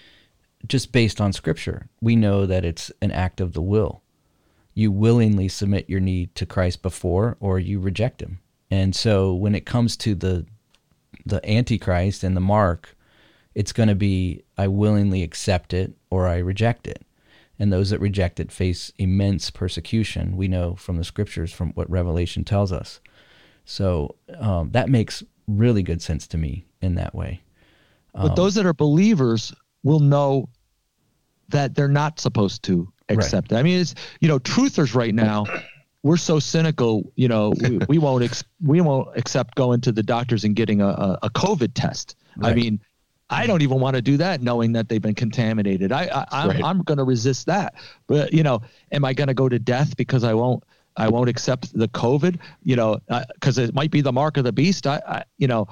[0.67, 4.01] just based on scripture, we know that it's an act of the will.
[4.73, 8.39] You willingly submit your need to Christ before or you reject him.
[8.69, 10.45] And so when it comes to the
[11.25, 12.95] the antichrist and the mark,
[13.55, 17.03] it's going to be I willingly accept it or I reject it.
[17.59, 20.35] And those that reject it face immense persecution.
[20.35, 22.99] We know from the scriptures, from what Revelation tells us.
[23.65, 27.41] So um, that makes really good sense to me in that way.
[28.13, 29.53] but those that are believers
[29.83, 30.49] will know
[31.49, 33.55] that they're not supposed to accept it.
[33.55, 35.45] I mean, it's you know, truthers right now.
[36.03, 37.53] We're so cynical, you know.
[37.61, 41.29] We, we won't ex- we won't accept going to the doctors and getting a, a,
[41.29, 42.15] COVID test.
[42.41, 42.79] I mean,
[43.29, 45.91] I don't even want to do that, knowing that they've been contaminated.
[45.91, 46.63] I, I I'm Right.
[46.63, 47.75] I'm going to resist that.
[48.07, 50.63] But you know, am I going to go to death because I won't
[50.97, 52.39] I won't accept the COVID?
[52.63, 54.85] You know, uh, because it might be the mark of the beast.
[54.85, 55.67] I, I you know,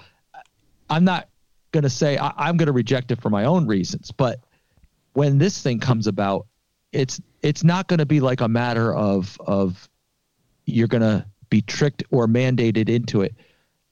[0.90, 1.28] I'm not
[1.72, 4.12] going to say I, I'm going to reject it for my own reasons.
[4.12, 4.40] But
[5.14, 6.48] when this thing comes about,
[6.92, 9.90] it's it's not going to be like a matter of of
[10.70, 13.34] you're going to be tricked or mandated into it.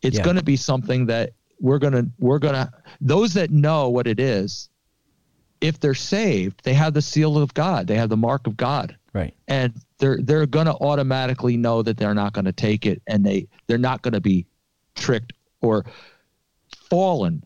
[0.01, 0.23] It's Yeah.
[0.23, 2.71] going to be something that we're going to we're going to
[3.01, 4.69] those that know what it is
[5.59, 8.95] if they're saved they have the seal of god they have the mark of god
[9.11, 9.33] Right.
[9.47, 13.25] and they're they're going to automatically know that they're not going to take it and
[13.25, 14.45] they they're not going to be
[14.93, 15.83] tricked or
[16.89, 17.43] fallen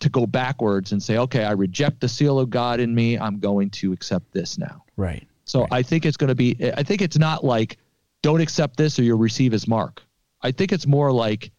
[0.00, 3.38] to go backwards and say okay i reject the seal of god in me i'm
[3.38, 5.26] going to accept this now Right.
[5.44, 5.68] so Right.
[5.72, 6.56] I think it's going to be.
[6.76, 7.78] I think it's not like
[8.24, 10.02] don't accept this or you'll receive His mark.
[10.40, 11.52] I think it's more like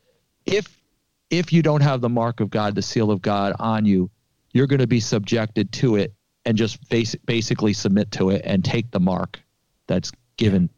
[0.47, 0.81] if
[1.29, 4.09] if you don't have the mark of God, the seal of God on you,
[4.51, 6.13] you're going to be subjected to it
[6.43, 9.39] and just basic, basically submit to it and take the mark
[9.87, 10.69] that's given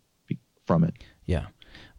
[0.66, 0.94] from it.
[1.26, 1.48] Yeah.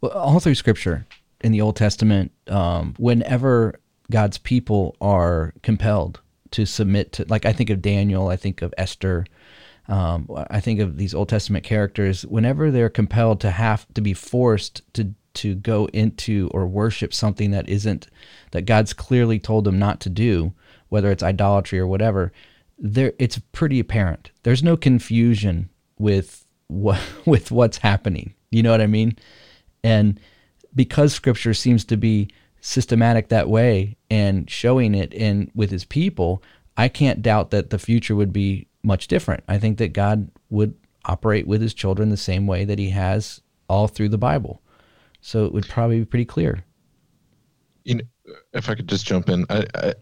[0.01, 1.05] Well, all through Scripture
[1.41, 3.79] in the Old Testament, um, whenever
[4.11, 6.21] God's people are compelled
[6.51, 9.25] to submit to, like I think of Daniel, I think of Esther,
[9.89, 12.21] um, I think of these Old Testament characters.
[12.25, 17.51] Whenever they're compelled to have to be forced to to go into or worship something
[17.51, 18.07] that isn't
[18.51, 20.53] that God's clearly told them not to do,
[20.89, 22.31] whether it's idolatry or whatever,
[22.77, 24.31] there it's pretty apparent.
[24.43, 28.35] There's no confusion with what with what's happening.
[28.51, 29.17] You know what I mean?
[29.83, 30.19] And
[30.75, 32.29] because scripture seems to be
[32.61, 36.43] systematic that way and showing it in with his people,
[36.79, 39.43] I can't doubt that the future would be much different.
[39.49, 43.41] I think that God would operate with his children the same way that he has
[43.67, 44.61] all through the Bible.
[45.19, 46.63] So it would probably be pretty clear.
[47.83, 48.03] you know,
[48.53, 49.93] if I could just jump in, I, I,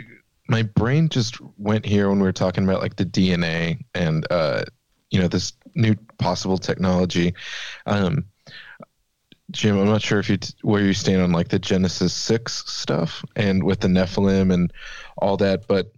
[0.49, 4.63] my brain just went here when we were talking about like the DNA and uh,
[5.09, 7.33] you know this new possible technology.
[7.87, 8.25] Um,
[9.49, 13.25] Jim, I'm not sure if you where you stand on like the Genesis six stuff
[13.35, 14.71] and with the Nephilim and
[15.17, 15.91] all that, but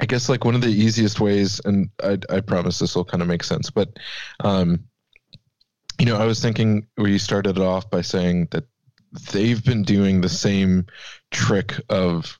[0.00, 3.22] I guess like one of the easiest ways, and I, I promise this will kind
[3.22, 3.98] of make sense, but
[4.40, 4.84] um,
[5.98, 8.64] you know, I was thinking where you started it off by saying that
[9.32, 10.86] they've been doing the same
[11.30, 12.38] trick of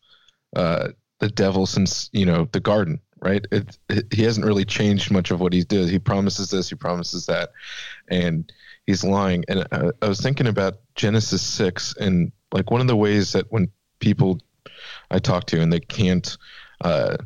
[0.54, 0.88] uh,
[1.18, 3.44] the devil since you know the garden, right?
[3.50, 5.88] It, it, he hasn't really changed much of what he did.
[5.88, 7.50] He promises this, he promises that,
[8.08, 8.50] and
[8.86, 9.44] he's lying.
[9.48, 13.50] And I, I was thinking about Genesis six, and like one of the ways that
[13.50, 14.40] when people
[15.10, 16.36] I talk to and they can't
[16.82, 17.16] uh,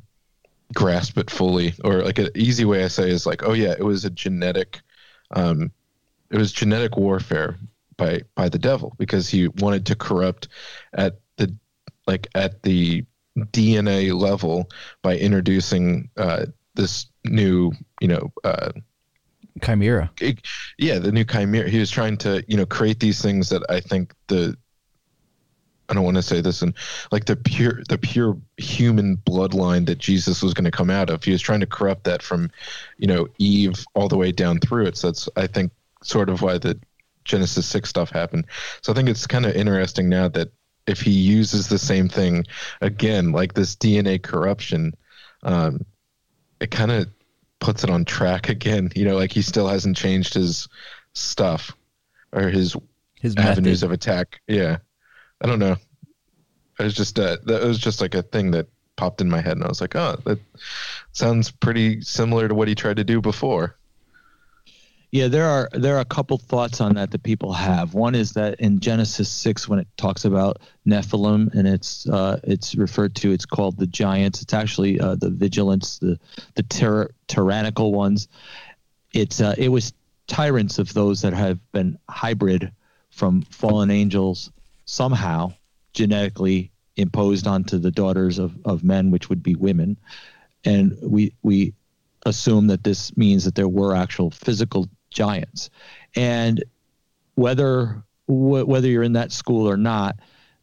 [0.75, 3.85] grasp it fully, or like an easy way I say is like, oh yeah, it
[3.85, 4.81] was a genetic.
[5.31, 5.71] Um,
[6.31, 7.57] it was genetic warfare
[7.97, 10.49] by by the devil because he wanted to corrupt
[10.95, 11.55] at the
[12.07, 13.05] like at the
[13.37, 14.69] DNA level
[15.03, 18.73] by introducing uh, this new you know uh,
[19.63, 20.11] Chimera.
[20.21, 20.41] it-
[20.79, 23.81] yeah the new chimera he was trying to you know create these things that I
[23.81, 24.57] think the
[25.93, 26.75] I don't want to say this and
[27.13, 31.23] like the pure the pure human bloodline that Jesus was going to come out of
[31.23, 32.51] he was trying to corrupt that from
[32.99, 35.71] you know Eve all the way down through it so that's I think
[36.03, 36.81] sort of why the
[37.25, 38.47] Genesis 6 stuff happened.
[38.83, 40.51] So I think it's kind of interesting now that
[40.89, 42.45] if he uses the same thing
[42.81, 44.95] again, like this DNA corruption,
[45.45, 45.85] um,
[46.59, 47.07] it kind of
[47.61, 48.91] puts it on track again.
[48.97, 50.69] You know, like he still hasn't changed his
[51.15, 51.71] stuff
[52.33, 52.75] or his
[53.21, 53.87] His avenues method.
[53.87, 54.41] of attack.
[54.49, 54.79] Yeah.
[55.43, 55.77] I don't know.
[56.79, 59.57] It was just uh, that was just like a thing that popped in my head,
[59.57, 60.39] and I was like, oh, that
[61.13, 63.77] sounds pretty similar to what he tried to do before.
[65.11, 67.93] Yeah, there are there are a couple thoughts on that that people have.
[67.93, 72.75] One is that in Genesis six, when it talks about Nephilim and it's uh, it's
[72.77, 74.41] referred to, it's called the giants.
[74.41, 76.19] It's actually uh, the vigilance, the
[76.55, 78.29] the tyr- tyrannical ones.
[79.13, 79.93] It's uh, it was
[80.29, 82.73] tyrants of those that have been hybrid
[83.11, 84.51] from fallen angels
[84.85, 85.53] somehow
[85.95, 89.97] genetically imposed onto the daughters of, of men, which would be women,
[90.65, 91.75] and we we
[92.27, 95.71] assume that this means that there were actual physical giants.
[96.15, 96.63] And
[97.35, 100.17] whether wh- whether you're in that school or not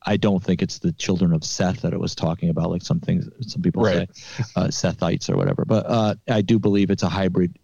[0.05, 2.99] i don't think it's the children of seth that it was talking about like some
[2.99, 4.09] things some people Right.
[4.15, 5.65] say uh, sethites or whatever.
[5.65, 7.57] But uh, i do believe it's a hybrid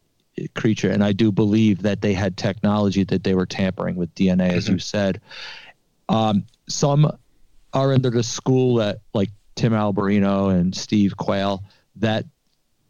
[0.54, 0.90] creature.
[0.90, 4.68] And i do believe that they had technology that they were tampering with dna as
[4.68, 5.22] you said
[6.10, 7.12] um, some
[7.74, 11.64] are under the school that like Tim Alberino and Steve Quayle
[11.98, 12.26] that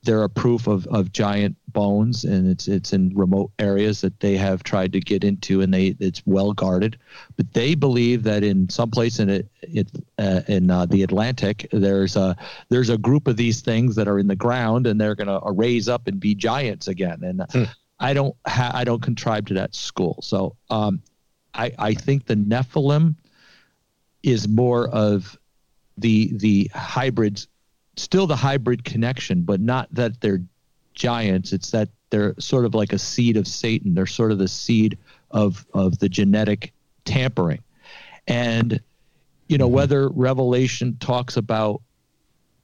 [0.04, 4.38] they're a proof of, of giant bones and it's it's in remote areas that they
[4.38, 6.98] have tried to get into and they it's well guarded.
[7.38, 9.90] But they believe that in some place in it, it
[10.20, 12.36] uh, in uh, the Atlantic there's a
[12.70, 15.42] there's a group of these things that are in the ground and they're going to
[15.52, 17.24] raise up and be giants again.
[17.24, 17.64] And Hmm.
[18.00, 20.20] I don't ha- I don't contrive to that school.
[20.22, 21.02] So um,
[21.56, 23.16] I I think the Nephilim
[24.24, 25.38] is more of
[25.98, 27.48] the the hybrids
[27.96, 30.42] still the hybrid connection but not that they're
[30.94, 31.54] giants.
[31.54, 33.94] It's that they're sort of like a seed of satan.
[33.94, 34.98] They're sort of the seed
[35.32, 36.74] of of the genetic
[37.06, 37.64] tampering.
[38.28, 38.80] And
[39.48, 39.76] you know mm-hmm.
[39.76, 41.82] whether revelation talks about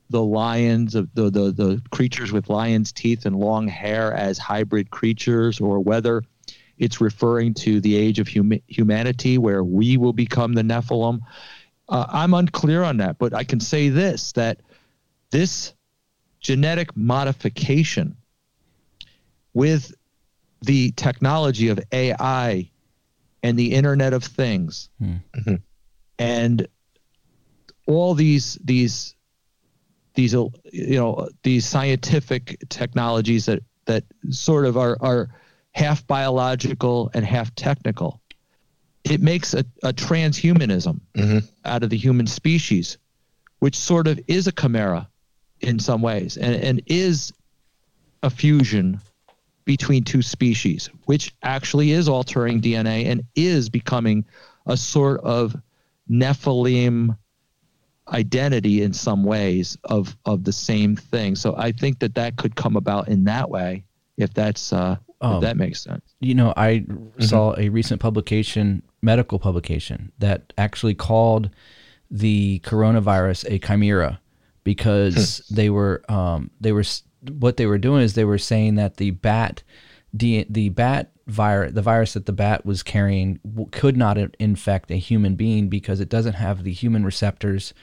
[0.10, 4.89] the lions of the, the the creatures with lions teeth and long hair as hybrid
[4.89, 6.24] creatures or whether
[6.82, 11.20] it's referring to the age of hum- humanity where we will become the nephilim.
[11.88, 14.62] Uh, i'm unclear on that but i can say this that
[15.30, 15.74] this
[16.42, 18.16] genetic modification
[19.54, 19.94] with
[20.62, 22.70] the technology of AI
[23.44, 24.90] and the Internet of Things
[26.20, 26.68] and
[27.88, 29.16] all these these
[30.14, 35.30] these you know these scientific technologies that that sort of are are
[35.72, 38.22] half biological and half technical
[39.03, 40.99] it makes a, a transhumanism
[41.65, 42.97] out of the human species
[43.59, 45.07] which sort of is a chimera
[45.61, 47.32] in some ways and, and is
[48.24, 48.99] a fusion
[49.65, 54.26] between two species, which actually is altering DNA and is becoming
[54.65, 55.55] a sort of
[56.09, 57.17] Nephilim
[58.07, 61.36] identity in some ways of of the same thing.
[61.36, 63.84] So I think that that could come about in that way,
[64.17, 66.03] if that's uh, Um, that makes sense.
[66.19, 66.86] you know, I
[67.19, 71.49] saw a recent publication, medical publication, that actually called
[72.09, 74.19] the coronavirus a chimera
[74.63, 76.84] because they were um, they were
[77.30, 79.63] what they were doing is they were saying that the bat
[80.13, 83.39] the the bat virus the virus that the bat was carrying
[83.72, 87.74] could not infect a human being because it doesn't have the human receptors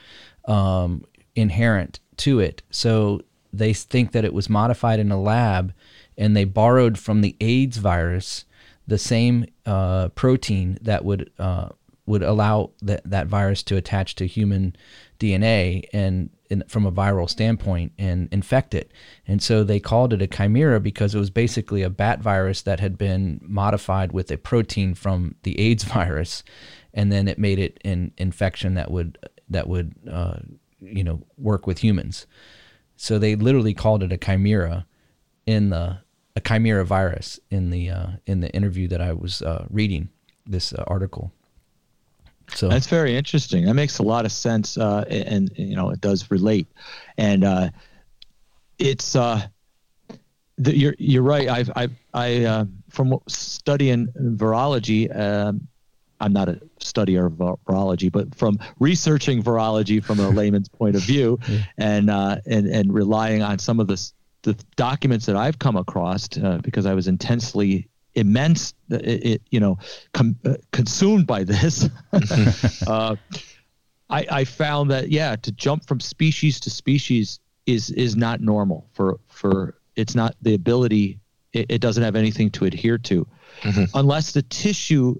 [0.46, 2.62] um, inherent to it.
[2.70, 3.22] So
[3.52, 5.72] they think that it was modified in a lab,
[6.18, 8.44] and they borrowed from the AIDS virus
[8.86, 11.68] the same uh, protein that would uh,
[12.04, 14.74] would allow that that virus to attach to human
[15.20, 16.30] DNA and
[16.66, 18.90] from a viral standpoint and infect it.
[19.26, 22.80] And so they called it a chimera because it was basically a bat virus that
[22.80, 26.42] had been modified with a protein from the AIDS virus,
[26.94, 30.38] and then it made it an infection that would that would uh,
[30.80, 32.26] you know work with humans.
[32.96, 34.86] So they literally called it a chimera
[35.46, 36.00] in the
[36.38, 40.08] a chimera virus in the uh, in the interview that I was uh, reading
[40.46, 41.32] this uh, article.
[42.54, 43.66] So That's very interesting.
[43.66, 46.68] That makes a lot of sense, uh, and, and, you know it does relate.
[47.18, 47.70] And uh,
[48.78, 49.46] it's uh,
[50.56, 51.48] the, you're you're right.
[51.48, 55.14] I've I I uh, from studying virology.
[55.14, 55.66] Um,
[56.20, 57.32] I'm not a studier of
[57.64, 61.38] virology, but from researching virology from a layman's point of view,
[61.76, 64.10] and uh, and and relying on some of the
[64.42, 69.60] the documents that I've come across uh, because I was intensely immense, it, it, you
[69.60, 69.78] know,
[70.12, 71.88] com- uh, consumed by this.
[72.86, 73.16] uh,
[74.10, 78.88] I, I found that yeah, to jump from species to species is is not normal
[78.92, 81.18] for for it's not the ability.
[81.52, 83.26] It, it doesn't have anything to adhere to,
[83.94, 85.16] unless the tissue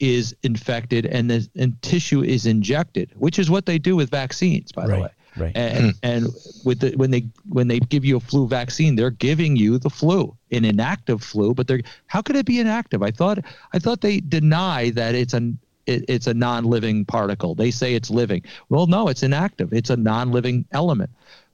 [0.00, 4.72] is infected and the and tissue is injected, which is what they do with vaccines,
[4.72, 5.08] by the way.
[5.36, 5.56] Right.
[5.56, 6.26] And, and
[6.64, 9.90] with the when they when they give you a flu vaccine, they're giving you the
[9.90, 11.54] flu, an inactive flu.
[11.54, 13.02] But they're how could it be inactive?
[13.02, 13.38] I thought
[13.72, 17.54] I thought they deny that it's an it, it's a non-living particle.
[17.54, 18.42] They say it's living.
[18.68, 19.72] Well, no, it's inactive.
[19.72, 21.10] It's a non-living element.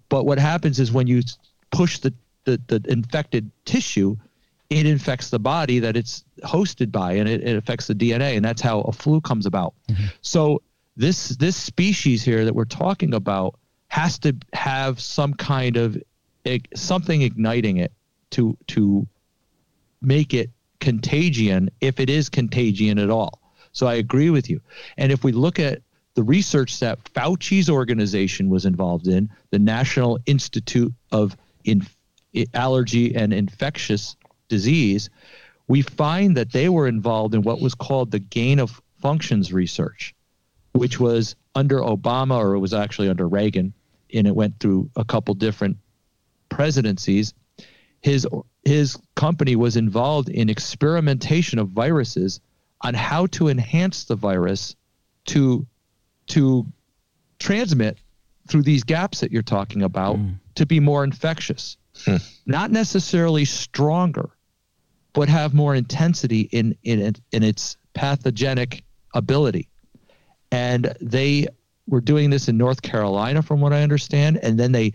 [0.09, 1.23] But what happens is when you
[1.71, 2.13] push the
[2.45, 4.17] the, the infected tissue,
[4.71, 8.45] it infects the body that it's hosted by, and it, it affects the DNA, and
[8.45, 9.75] that's how a flu comes about.
[9.89, 10.07] Mm-hmm.
[10.23, 10.63] So
[10.97, 13.59] this this species here that we're talking about
[13.91, 16.01] has to have some kind of
[16.75, 17.93] something igniting it
[18.31, 19.07] to to
[20.01, 23.41] make it contagion if it is contagion at all.
[23.73, 24.61] So I agree with you.
[24.97, 25.83] And if we look at
[26.15, 31.37] the research that Fauci's organization was involved in, the National Institute of
[32.55, 34.17] Allergy and Infectious
[34.49, 35.11] Disease,
[35.69, 40.15] we find that they were involved in what was called the gain of functions research,
[40.73, 43.75] which was under Obama or it was actually under Reagan,
[44.15, 45.77] and it went through a couple different
[46.49, 47.35] presidencies.
[48.03, 48.27] His
[48.65, 52.41] his company was involved in experimentation of viruses
[52.83, 54.77] on how to enhance the virus
[55.27, 55.67] to
[56.29, 56.67] to
[57.39, 57.99] transmit
[58.49, 60.35] through these gaps that you're talking about mm.
[60.55, 61.77] to be more infectious.
[62.05, 62.17] Hmm.
[62.47, 64.31] Not necessarily stronger,
[65.13, 68.85] but have more intensity in in in its pathogenic
[69.15, 69.69] ability.
[70.53, 71.49] And they
[71.91, 74.93] were doing this in North Carolina, from what I understand, and then they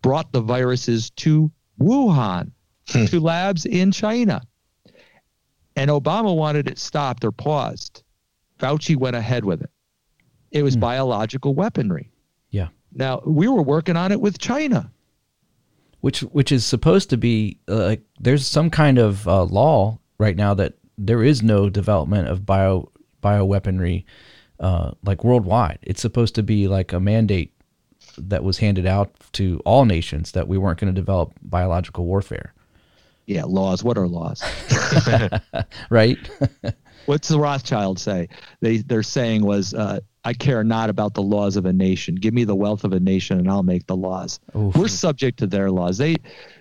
[0.00, 1.50] brought the viruses to
[1.80, 2.52] Wuhan,
[2.86, 4.40] to labs in China.
[5.76, 8.02] And Obama wanted it stopped or paused.
[8.58, 9.70] Fauci went ahead with it.
[10.50, 12.10] It was biological weaponry.
[12.50, 12.68] Yeah.
[12.94, 14.90] Now we were working on it with China.
[16.00, 20.36] which which is supposed to be uh, like there's some kind of uh, law right
[20.36, 22.90] now that there is no development of bio
[23.22, 24.04] bioweaponry
[24.62, 25.78] uh, like worldwide.
[25.82, 27.52] It's supposed to be like a mandate
[28.16, 32.54] that was handed out to all nations that we weren't going to develop biological warfare,
[33.26, 33.82] Yeah, laws.
[33.82, 34.42] What are laws?
[35.90, 36.18] right?
[37.06, 38.28] What's the Rothschild say?
[38.60, 42.14] They they're saying was, uh, I care not about the laws of a nation.
[42.14, 44.38] Give me the wealth of a nation, and I'll make the laws.
[44.56, 44.76] Oof.
[44.76, 45.98] We're subject to their laws.
[45.98, 46.16] They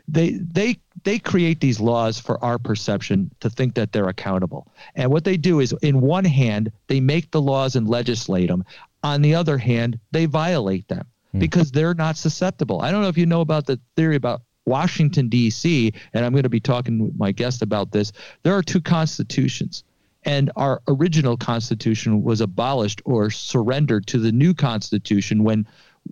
[0.07, 4.68] they they they create these laws for our perception to think that they're accountable.
[4.95, 8.64] And what they do is, in one hand, they make the laws and legislate them.
[9.03, 11.40] On the other hand, they violate them hmm.
[11.40, 12.82] because they're not susceptible.
[12.82, 15.94] I don't know if you know about the theory about Washington D.C.
[16.14, 18.11] and I'm going to be talking with my guest about this.
[18.44, 19.84] There are two constitutions
[20.23, 25.65] and our original constitution was abolished or surrendered to the new constitution when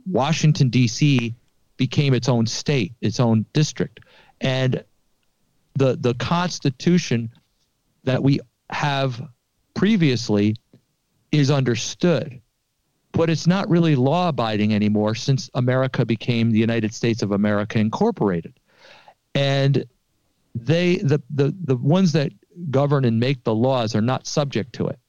[0.07, 1.35] Washington D.C.
[1.79, 4.01] became its own state, its own district,
[4.41, 4.83] and
[5.75, 7.31] the the constitution
[8.03, 8.39] that we
[8.69, 9.27] have
[9.73, 10.55] previously
[11.31, 12.39] is understood,
[13.13, 17.79] but it's not really law abiding anymore since America became the United States of America
[17.79, 18.59] Incorporated,
[19.33, 19.85] and
[20.53, 22.31] they the the the ones that
[22.69, 24.99] govern and make the laws are not subject to it.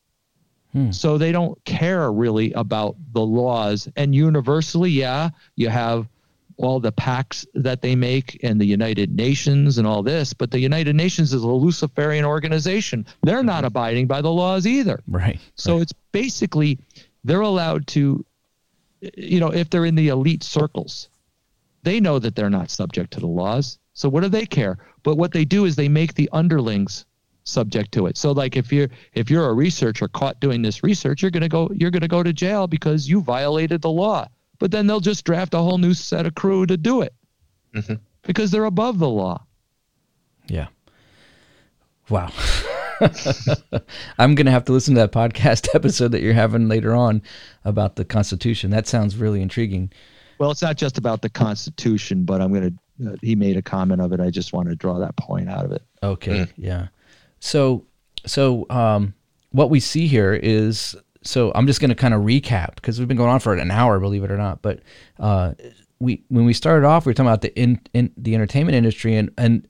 [0.72, 0.92] Hmm.
[0.92, 3.88] So they don't care really about the laws.
[3.97, 6.06] And universally, yeah, you have
[6.61, 10.61] all the pacts that they make and the United Nations and all this, but the
[10.61, 13.07] United Nations is a Luciferian organization.
[13.23, 13.66] They're not mm-hmm.
[13.66, 15.01] abiding by the laws either.
[15.09, 15.41] right.
[15.55, 16.78] So it's basically
[17.24, 18.24] they're allowed to,
[19.01, 21.09] you know, if they're in the elite circles,
[21.82, 23.78] they know that they're not subject to the laws.
[23.95, 24.78] So what do they care?
[25.03, 27.07] But what they do is they make the underlings
[27.45, 28.19] subject to it.
[28.19, 31.70] So like if you're if you're a researcher caught doing this research, you're gonna go
[31.74, 34.28] you're gonna go to jail because you violated the law.
[34.61, 37.15] But then they'll just draft a whole new set of crew to do it
[38.23, 39.45] because they're above the law.
[40.47, 40.69] Yeah.
[42.09, 42.31] Wow.
[44.19, 47.23] I'm going to have to listen to that podcast episode that you're having later on
[47.65, 48.70] about the Constitution.
[48.70, 49.91] That sounds really intriguing.
[50.39, 52.73] Well, it's not just about the Constitution, but I'm gonna.
[53.07, 54.20] Uh, he made a comment of it.
[54.20, 55.82] I just want to draw that point out of it.
[56.03, 56.89] Okay, yeah.
[57.41, 57.85] So,
[58.27, 59.12] so um,
[59.51, 63.09] what we see here is so I'm just going to kind of recap because we've
[63.09, 64.62] been going on for an hour, believe it or not.
[64.62, 64.80] But
[65.18, 65.55] uh,
[65.98, 69.16] we when we started off, we were talking about the in, in the entertainment industry
[69.16, 69.66] and and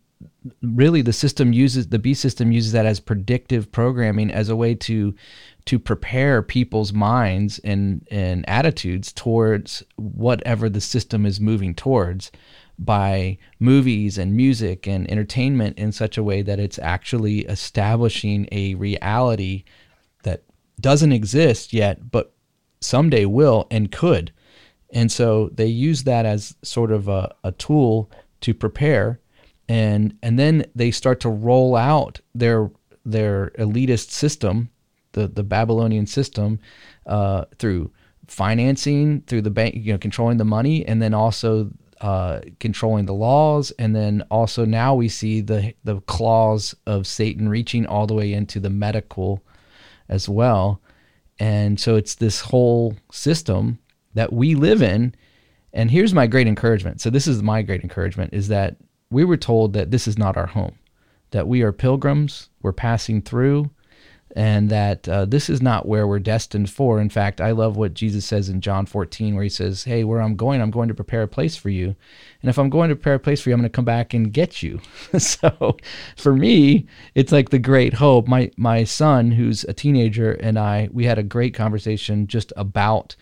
[0.62, 4.74] really the system uses the B system uses that as predictive programming as a way
[4.76, 5.14] to
[5.66, 12.30] to prepare people's minds and and attitudes towards whatever the system is moving towards
[12.78, 18.74] by movies and music and entertainment in such a way that it's actually establishing a
[18.76, 19.64] reality
[20.80, 22.32] doesn't exist yet but
[22.80, 24.32] someday will and could.
[24.92, 29.20] And so they use that as sort of a, a tool to prepare.
[29.68, 32.70] And and then they start to roll out their
[33.04, 34.70] their elitist system
[35.12, 36.58] the the Babylonian system
[37.06, 37.92] uh, through
[38.26, 41.70] financing through the bank you know controlling the money and then also
[42.00, 43.70] uh, controlling the laws.
[43.78, 48.32] And then also now we see the the claws of Satan reaching all the way
[48.32, 49.44] into the medical
[50.10, 50.82] as well.
[51.38, 53.78] And so it's this whole system
[54.12, 55.14] that we live in.
[55.72, 57.00] And here's my great encouragement.
[57.00, 58.76] So this is my great encouragement is that
[59.10, 60.76] we were told that this is not our home
[61.30, 62.48] that we are pilgrims.
[62.62, 63.70] We're passing through
[64.36, 67.00] and that uh, this is not where we're destined for.
[67.00, 70.20] In fact, I love what Jesus says in John 14, where he says, Hey, where
[70.20, 71.96] I'm going, I'm going to prepare a place for you.
[72.42, 74.14] And if I'm going to prepare a place for you, I'm going to come back
[74.14, 74.80] and get you.
[75.18, 75.76] so
[76.16, 78.28] for me, it's like the great hope.
[78.28, 83.16] My, my son, who's a teenager, and I, we had a great conversation just about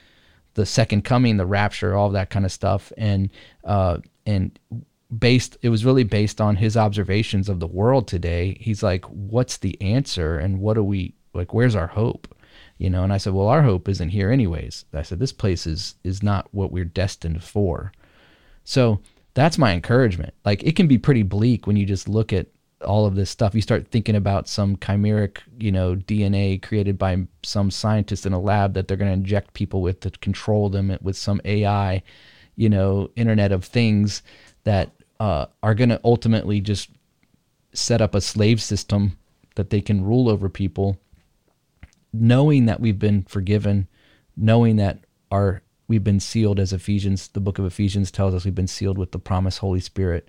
[0.55, 2.93] the second coming, the rapture, all of that kind of stuff.
[2.99, 3.31] And,
[3.65, 4.59] uh, and,
[5.17, 8.57] based it was really based on his observations of the world today.
[8.61, 10.39] He's like what's the answer?
[10.39, 12.35] And what do we like where's our hope?
[12.79, 14.85] You know and i said well our hope isn't here anyways.
[14.93, 17.93] I said this place is is not what we're destined for.
[18.65, 19.01] So
[19.35, 20.35] that's my encouragement.
[20.45, 22.49] Like it can be pretty bleak when you just look at
[22.85, 23.55] all of this stuff.
[23.55, 28.41] You start thinking about some chimeric, you know, DNA created by some scientist in a
[28.41, 32.03] lab that they're going to inject people with to control them with some AI,
[32.57, 34.23] you know, Internet of Things
[34.65, 36.91] that uh, are going to ultimately just
[37.73, 39.19] set up a slave system
[39.57, 40.99] that they can rule over people,
[42.13, 43.89] knowing that we've been forgiven,
[44.37, 48.55] knowing that our we've been sealed as Ephesians, the book of Ephesians tells us we've
[48.55, 50.29] been sealed with the promised Holy Spirit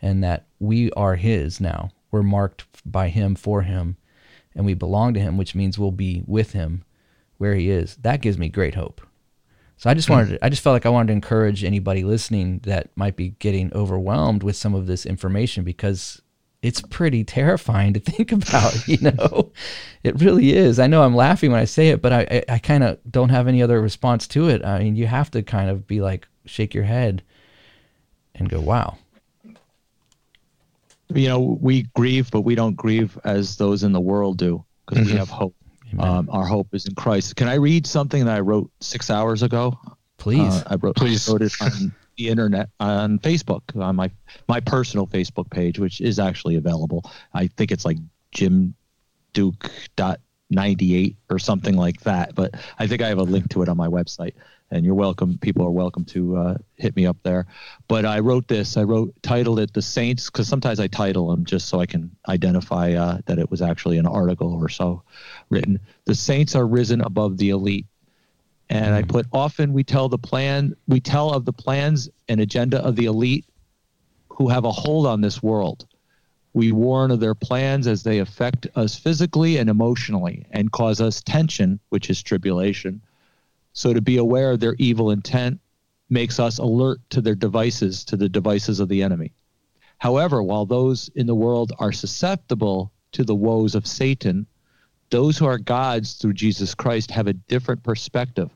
[0.00, 1.90] and that we are his now.
[2.10, 3.96] We're marked by him for him
[4.54, 6.84] and we belong to him, which means we'll be with him
[7.38, 7.96] where he is.
[7.96, 9.00] That gives me great hope.
[9.78, 10.34] So I just wanted hmm.
[10.34, 13.72] to, I just felt like I wanted to encourage anybody listening that might be getting
[13.72, 16.20] overwhelmed with some of this information because
[16.62, 19.52] it's pretty terrifying to think about, you know.
[20.02, 20.80] it really is.
[20.80, 23.28] I know I'm laughing when I say it, but I I, I kind of don't
[23.28, 24.64] have any other response to it.
[24.64, 27.22] I mean, you have to kind of be like shake your head
[28.34, 28.98] and go, "Wow."
[31.10, 35.06] You know, we grieve, but we don't grieve as those in the world do because
[35.06, 35.18] we mm-hmm.
[35.18, 35.54] have hope.
[35.98, 37.36] Um, our hope is in Christ.
[37.36, 39.78] Can I read something that I wrote six hours ago?
[40.18, 40.40] Please.
[40.52, 41.28] Uh, I wrote, Please.
[41.28, 44.10] wrote it on the internet on Facebook on my
[44.48, 47.10] my personal Facebook page, which is actually available.
[47.32, 47.96] I think it's like
[48.32, 48.74] Jim
[49.32, 50.20] Duke dot
[50.50, 52.34] ninety eight or something like that.
[52.34, 54.34] But I think I have a link to it on my website,
[54.70, 55.38] and you're welcome.
[55.38, 57.46] People are welcome to uh, hit me up there.
[57.86, 58.76] But I wrote this.
[58.76, 62.10] I wrote titled it "The Saints" because sometimes I title them just so I can
[62.28, 65.04] identify uh, that it was actually an article or so
[65.50, 65.80] written.
[66.04, 67.86] The saints are risen above the elite
[68.70, 69.10] and I mm-hmm.
[69.10, 73.06] put often we tell the plan we tell of the plans and agenda of the
[73.06, 73.46] elite
[74.28, 75.86] who have a hold on this world.
[76.52, 81.22] We warn of their plans as they affect us physically and emotionally and cause us
[81.22, 83.00] tension, which is tribulation.
[83.72, 85.60] So to be aware of their evil intent
[86.10, 89.32] makes us alert to their devices, to the devices of the enemy.
[89.98, 94.46] However, while those in the world are susceptible to the woes of Satan,
[95.10, 98.50] those who are God's through Jesus Christ have a different perspective.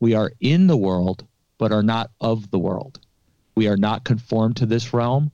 [0.00, 1.26] We are in the world,
[1.58, 3.00] but are not of the world.
[3.54, 5.30] We are not conformed to this realm,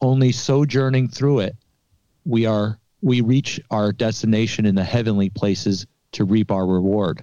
[0.00, 1.56] only sojourning through it.
[2.24, 7.22] We are we reach our destination in the heavenly places to reap our reward.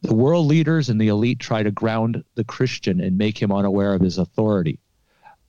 [0.00, 3.92] The world leaders and the elite try to ground the Christian and make him unaware
[3.92, 4.78] of his authority.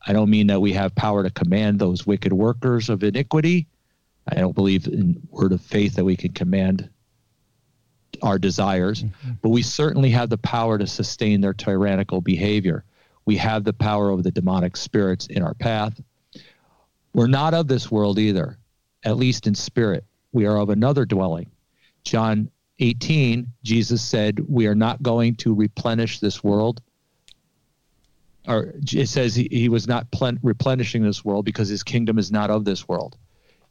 [0.06, 3.68] I don't mean that we have power to command those wicked workers of iniquity.
[4.28, 6.90] I don't believe in word of faith that we can command
[8.22, 9.32] our desires, mm-hmm.
[9.42, 12.86] but we certainly have the power to sustain their tyrannical behavior.
[13.26, 16.00] We have the power over the demonic spirits in our path.
[17.14, 18.58] We're not of this world either,
[19.04, 20.06] at least in spirit.
[20.32, 21.52] We are of another dwelling.
[22.04, 26.82] John 18, Jesus said, We are not going to replenish this world.
[28.48, 32.32] Or it says he, he was not plen- replenishing this world because his kingdom is
[32.32, 33.18] not of this world.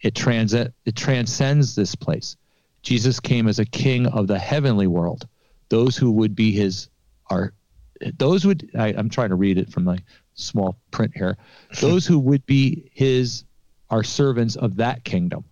[0.02, 2.36] It, trans- it transcends this place.
[2.82, 5.26] Jesus came as a king of the heavenly world.
[5.68, 6.88] Those who would be his
[7.30, 7.54] are
[8.18, 9.98] those would I, I'm trying to read it from the
[10.34, 11.36] small print here.
[11.80, 13.44] Those who would be his
[13.90, 15.44] are servants of that kingdom.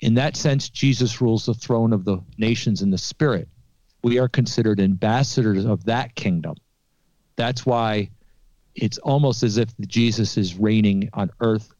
[0.00, 3.48] In that sense, Jesus rules the throne of the nations in the spirit.
[4.02, 6.54] We are considered ambassadors of that kingdom.
[7.36, 8.10] That's why
[8.74, 11.72] it's almost as if Jesus is reigning on earth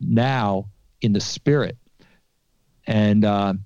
[0.00, 0.66] now
[1.00, 1.76] in the spirit.
[2.86, 3.64] And um,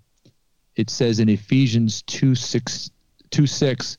[0.76, 2.90] it says in Ephesians 2 6,
[3.30, 3.98] 2 6,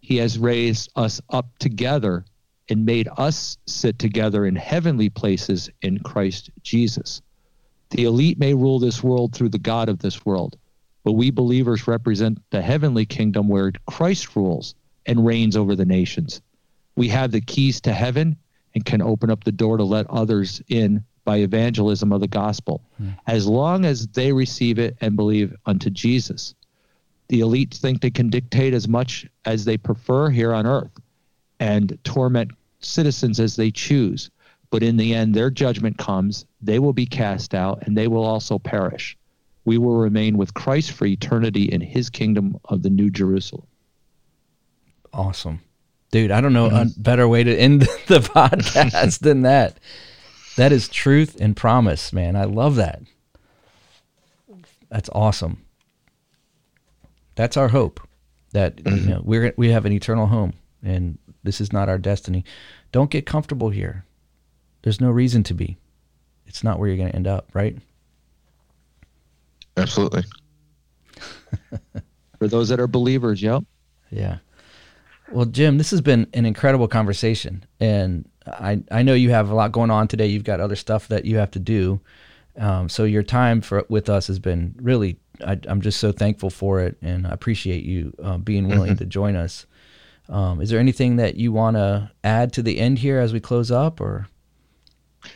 [0.00, 2.24] he has raised us up together
[2.68, 7.22] and made us sit together in heavenly places in Christ Jesus.
[7.90, 10.56] The elite may rule this world through the God of this world,
[11.04, 14.74] but we believers represent the heavenly kingdom where Christ rules
[15.06, 16.40] and reigns over the nations.
[16.96, 18.36] We have the keys to heaven
[18.74, 22.80] and can open up the door to let others in by evangelism of the gospel,
[22.96, 23.10] hmm.
[23.26, 26.54] as long as they receive it and believe unto Jesus.
[27.28, 30.92] The elites think they can dictate as much as they prefer here on earth
[31.58, 34.30] and torment citizens as they choose.
[34.70, 38.24] But in the end, their judgment comes, they will be cast out, and they will
[38.24, 39.18] also perish.
[39.64, 43.66] We will remain with Christ for eternity in his kingdom of the New Jerusalem.
[45.12, 45.60] Awesome.
[46.12, 47.02] Dude, I don't know a mm-hmm.
[47.02, 49.78] better way to end the podcast than that.
[50.56, 52.34] That is truth and promise, man.
[52.36, 53.02] I love that.
[54.88, 55.64] That's awesome.
[57.34, 58.00] That's our hope
[58.52, 59.10] that you mm-hmm.
[59.10, 62.44] know we're we have an eternal home and this is not our destiny.
[62.92, 64.04] Don't get comfortable here.
[64.82, 65.76] There's no reason to be.
[66.46, 67.76] It's not where you're going to end up, right?
[69.76, 70.22] Absolutely.
[72.38, 73.64] For those that are believers, yep.
[74.10, 74.38] Yeah.
[75.32, 79.54] Well, Jim, this has been an incredible conversation, and I I know you have a
[79.54, 80.26] lot going on today.
[80.26, 82.00] You've got other stuff that you have to do,
[82.58, 85.18] Um, so your time for with us has been really.
[85.46, 89.04] I, I'm just so thankful for it, and I appreciate you uh, being willing to
[89.04, 89.66] join us.
[90.30, 93.40] Um, is there anything that you want to add to the end here as we
[93.40, 94.28] close up, or?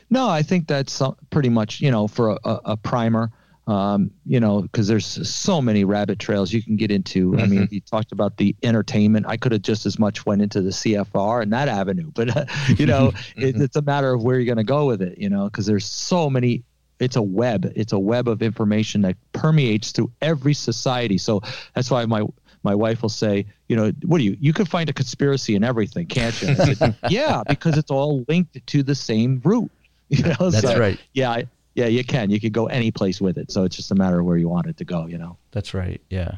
[0.08, 3.30] No, I think that's uh, pretty much you know for a, a primer.
[3.70, 7.38] Um, you know, because there's so many rabbit trails you can get into.
[7.38, 9.26] I mean, you talked about the entertainment.
[9.28, 12.46] I could have just as much went into the CFR and that avenue, but uh,
[12.76, 15.18] you know, it, it's a matter of where you're going to go with it.
[15.18, 16.64] You know, because there's so many.
[16.98, 17.72] It's a web.
[17.76, 21.16] It's a web of information that permeates through every society.
[21.16, 21.40] So
[21.72, 22.24] that's why my
[22.64, 24.36] my wife will say, you know, what do you?
[24.40, 26.56] You could find a conspiracy in everything, can't you?
[26.56, 29.70] Said, yeah, because it's all linked to the same root.
[30.10, 30.98] You know, That's so, right.
[31.12, 32.30] Yeah, I- yeah, you can.
[32.30, 33.50] You could go any place with it.
[33.50, 35.06] So it's just a matter of where you want it to go.
[35.06, 35.36] You know.
[35.52, 36.00] That's right.
[36.10, 36.36] Yeah.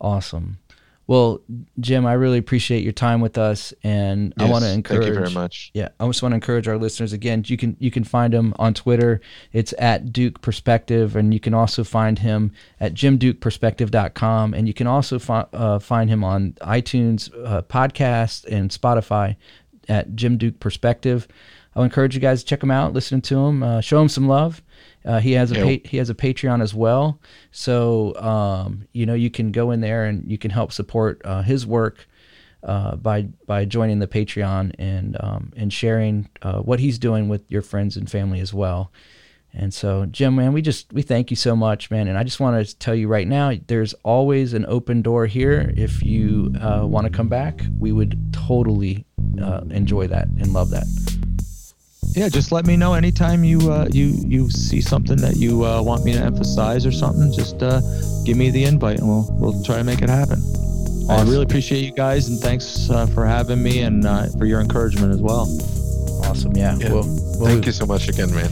[0.00, 0.58] Awesome.
[1.08, 1.42] Well,
[1.80, 5.02] Jim, I really appreciate your time with us, and I want to encourage.
[5.02, 5.70] Thank you very much.
[5.74, 7.42] Yeah, I just want to encourage our listeners again.
[7.46, 9.20] You can you can find him on Twitter.
[9.52, 14.86] It's at Duke Perspective, and you can also find him at jimdukeperspective.com, and you can
[14.86, 19.36] also fi- uh, find him on iTunes uh, podcast and Spotify
[19.88, 21.26] at Jim Duke Perspective.
[21.74, 24.28] I'll encourage you guys to check him out, listen to him, uh, show him some
[24.28, 24.62] love.
[25.04, 25.64] Uh, he has a Yeah.
[25.64, 27.20] pa- he has a Patreon as well,
[27.50, 31.42] so um, you know you can go in there and you can help support uh,
[31.42, 32.06] his work
[32.62, 37.42] uh, by by joining the Patreon and um, and sharing uh, what he's doing with
[37.50, 38.92] your friends and family as well.
[39.54, 42.08] And so, Jim, man, we just we thank you so much, man.
[42.08, 45.74] And I just want to tell you right now, there's always an open door here.
[45.76, 49.04] If you uh, want to come back, we would totally
[49.42, 50.86] uh, enjoy that and love that.
[52.14, 55.82] Yeah, just let me know anytime you uh, you you see something that you uh,
[55.82, 57.32] want me to emphasize or something.
[57.32, 57.80] Just uh,
[58.24, 60.42] give me the invite, and we'll we'll try to make it happen.
[61.08, 64.60] I really appreciate you guys, and thanks uh, for having me and uh, for your
[64.60, 65.42] encouragement as well.
[66.24, 66.76] Awesome, yeah.
[66.78, 66.92] Yeah.
[66.92, 68.50] Well, well, Thank you so much again, man.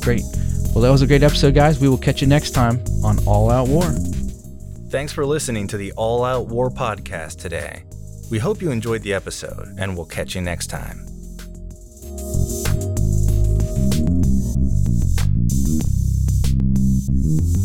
[0.00, 0.22] great.
[0.74, 1.80] Well, that was a great episode, guys.
[1.80, 3.84] We will catch you next time on All Out War.
[4.90, 7.84] Thanks for listening to the All Out War podcast today.
[8.30, 11.11] We hope you enjoyed the episode, and we'll catch you next time.
[17.24, 17.61] Thank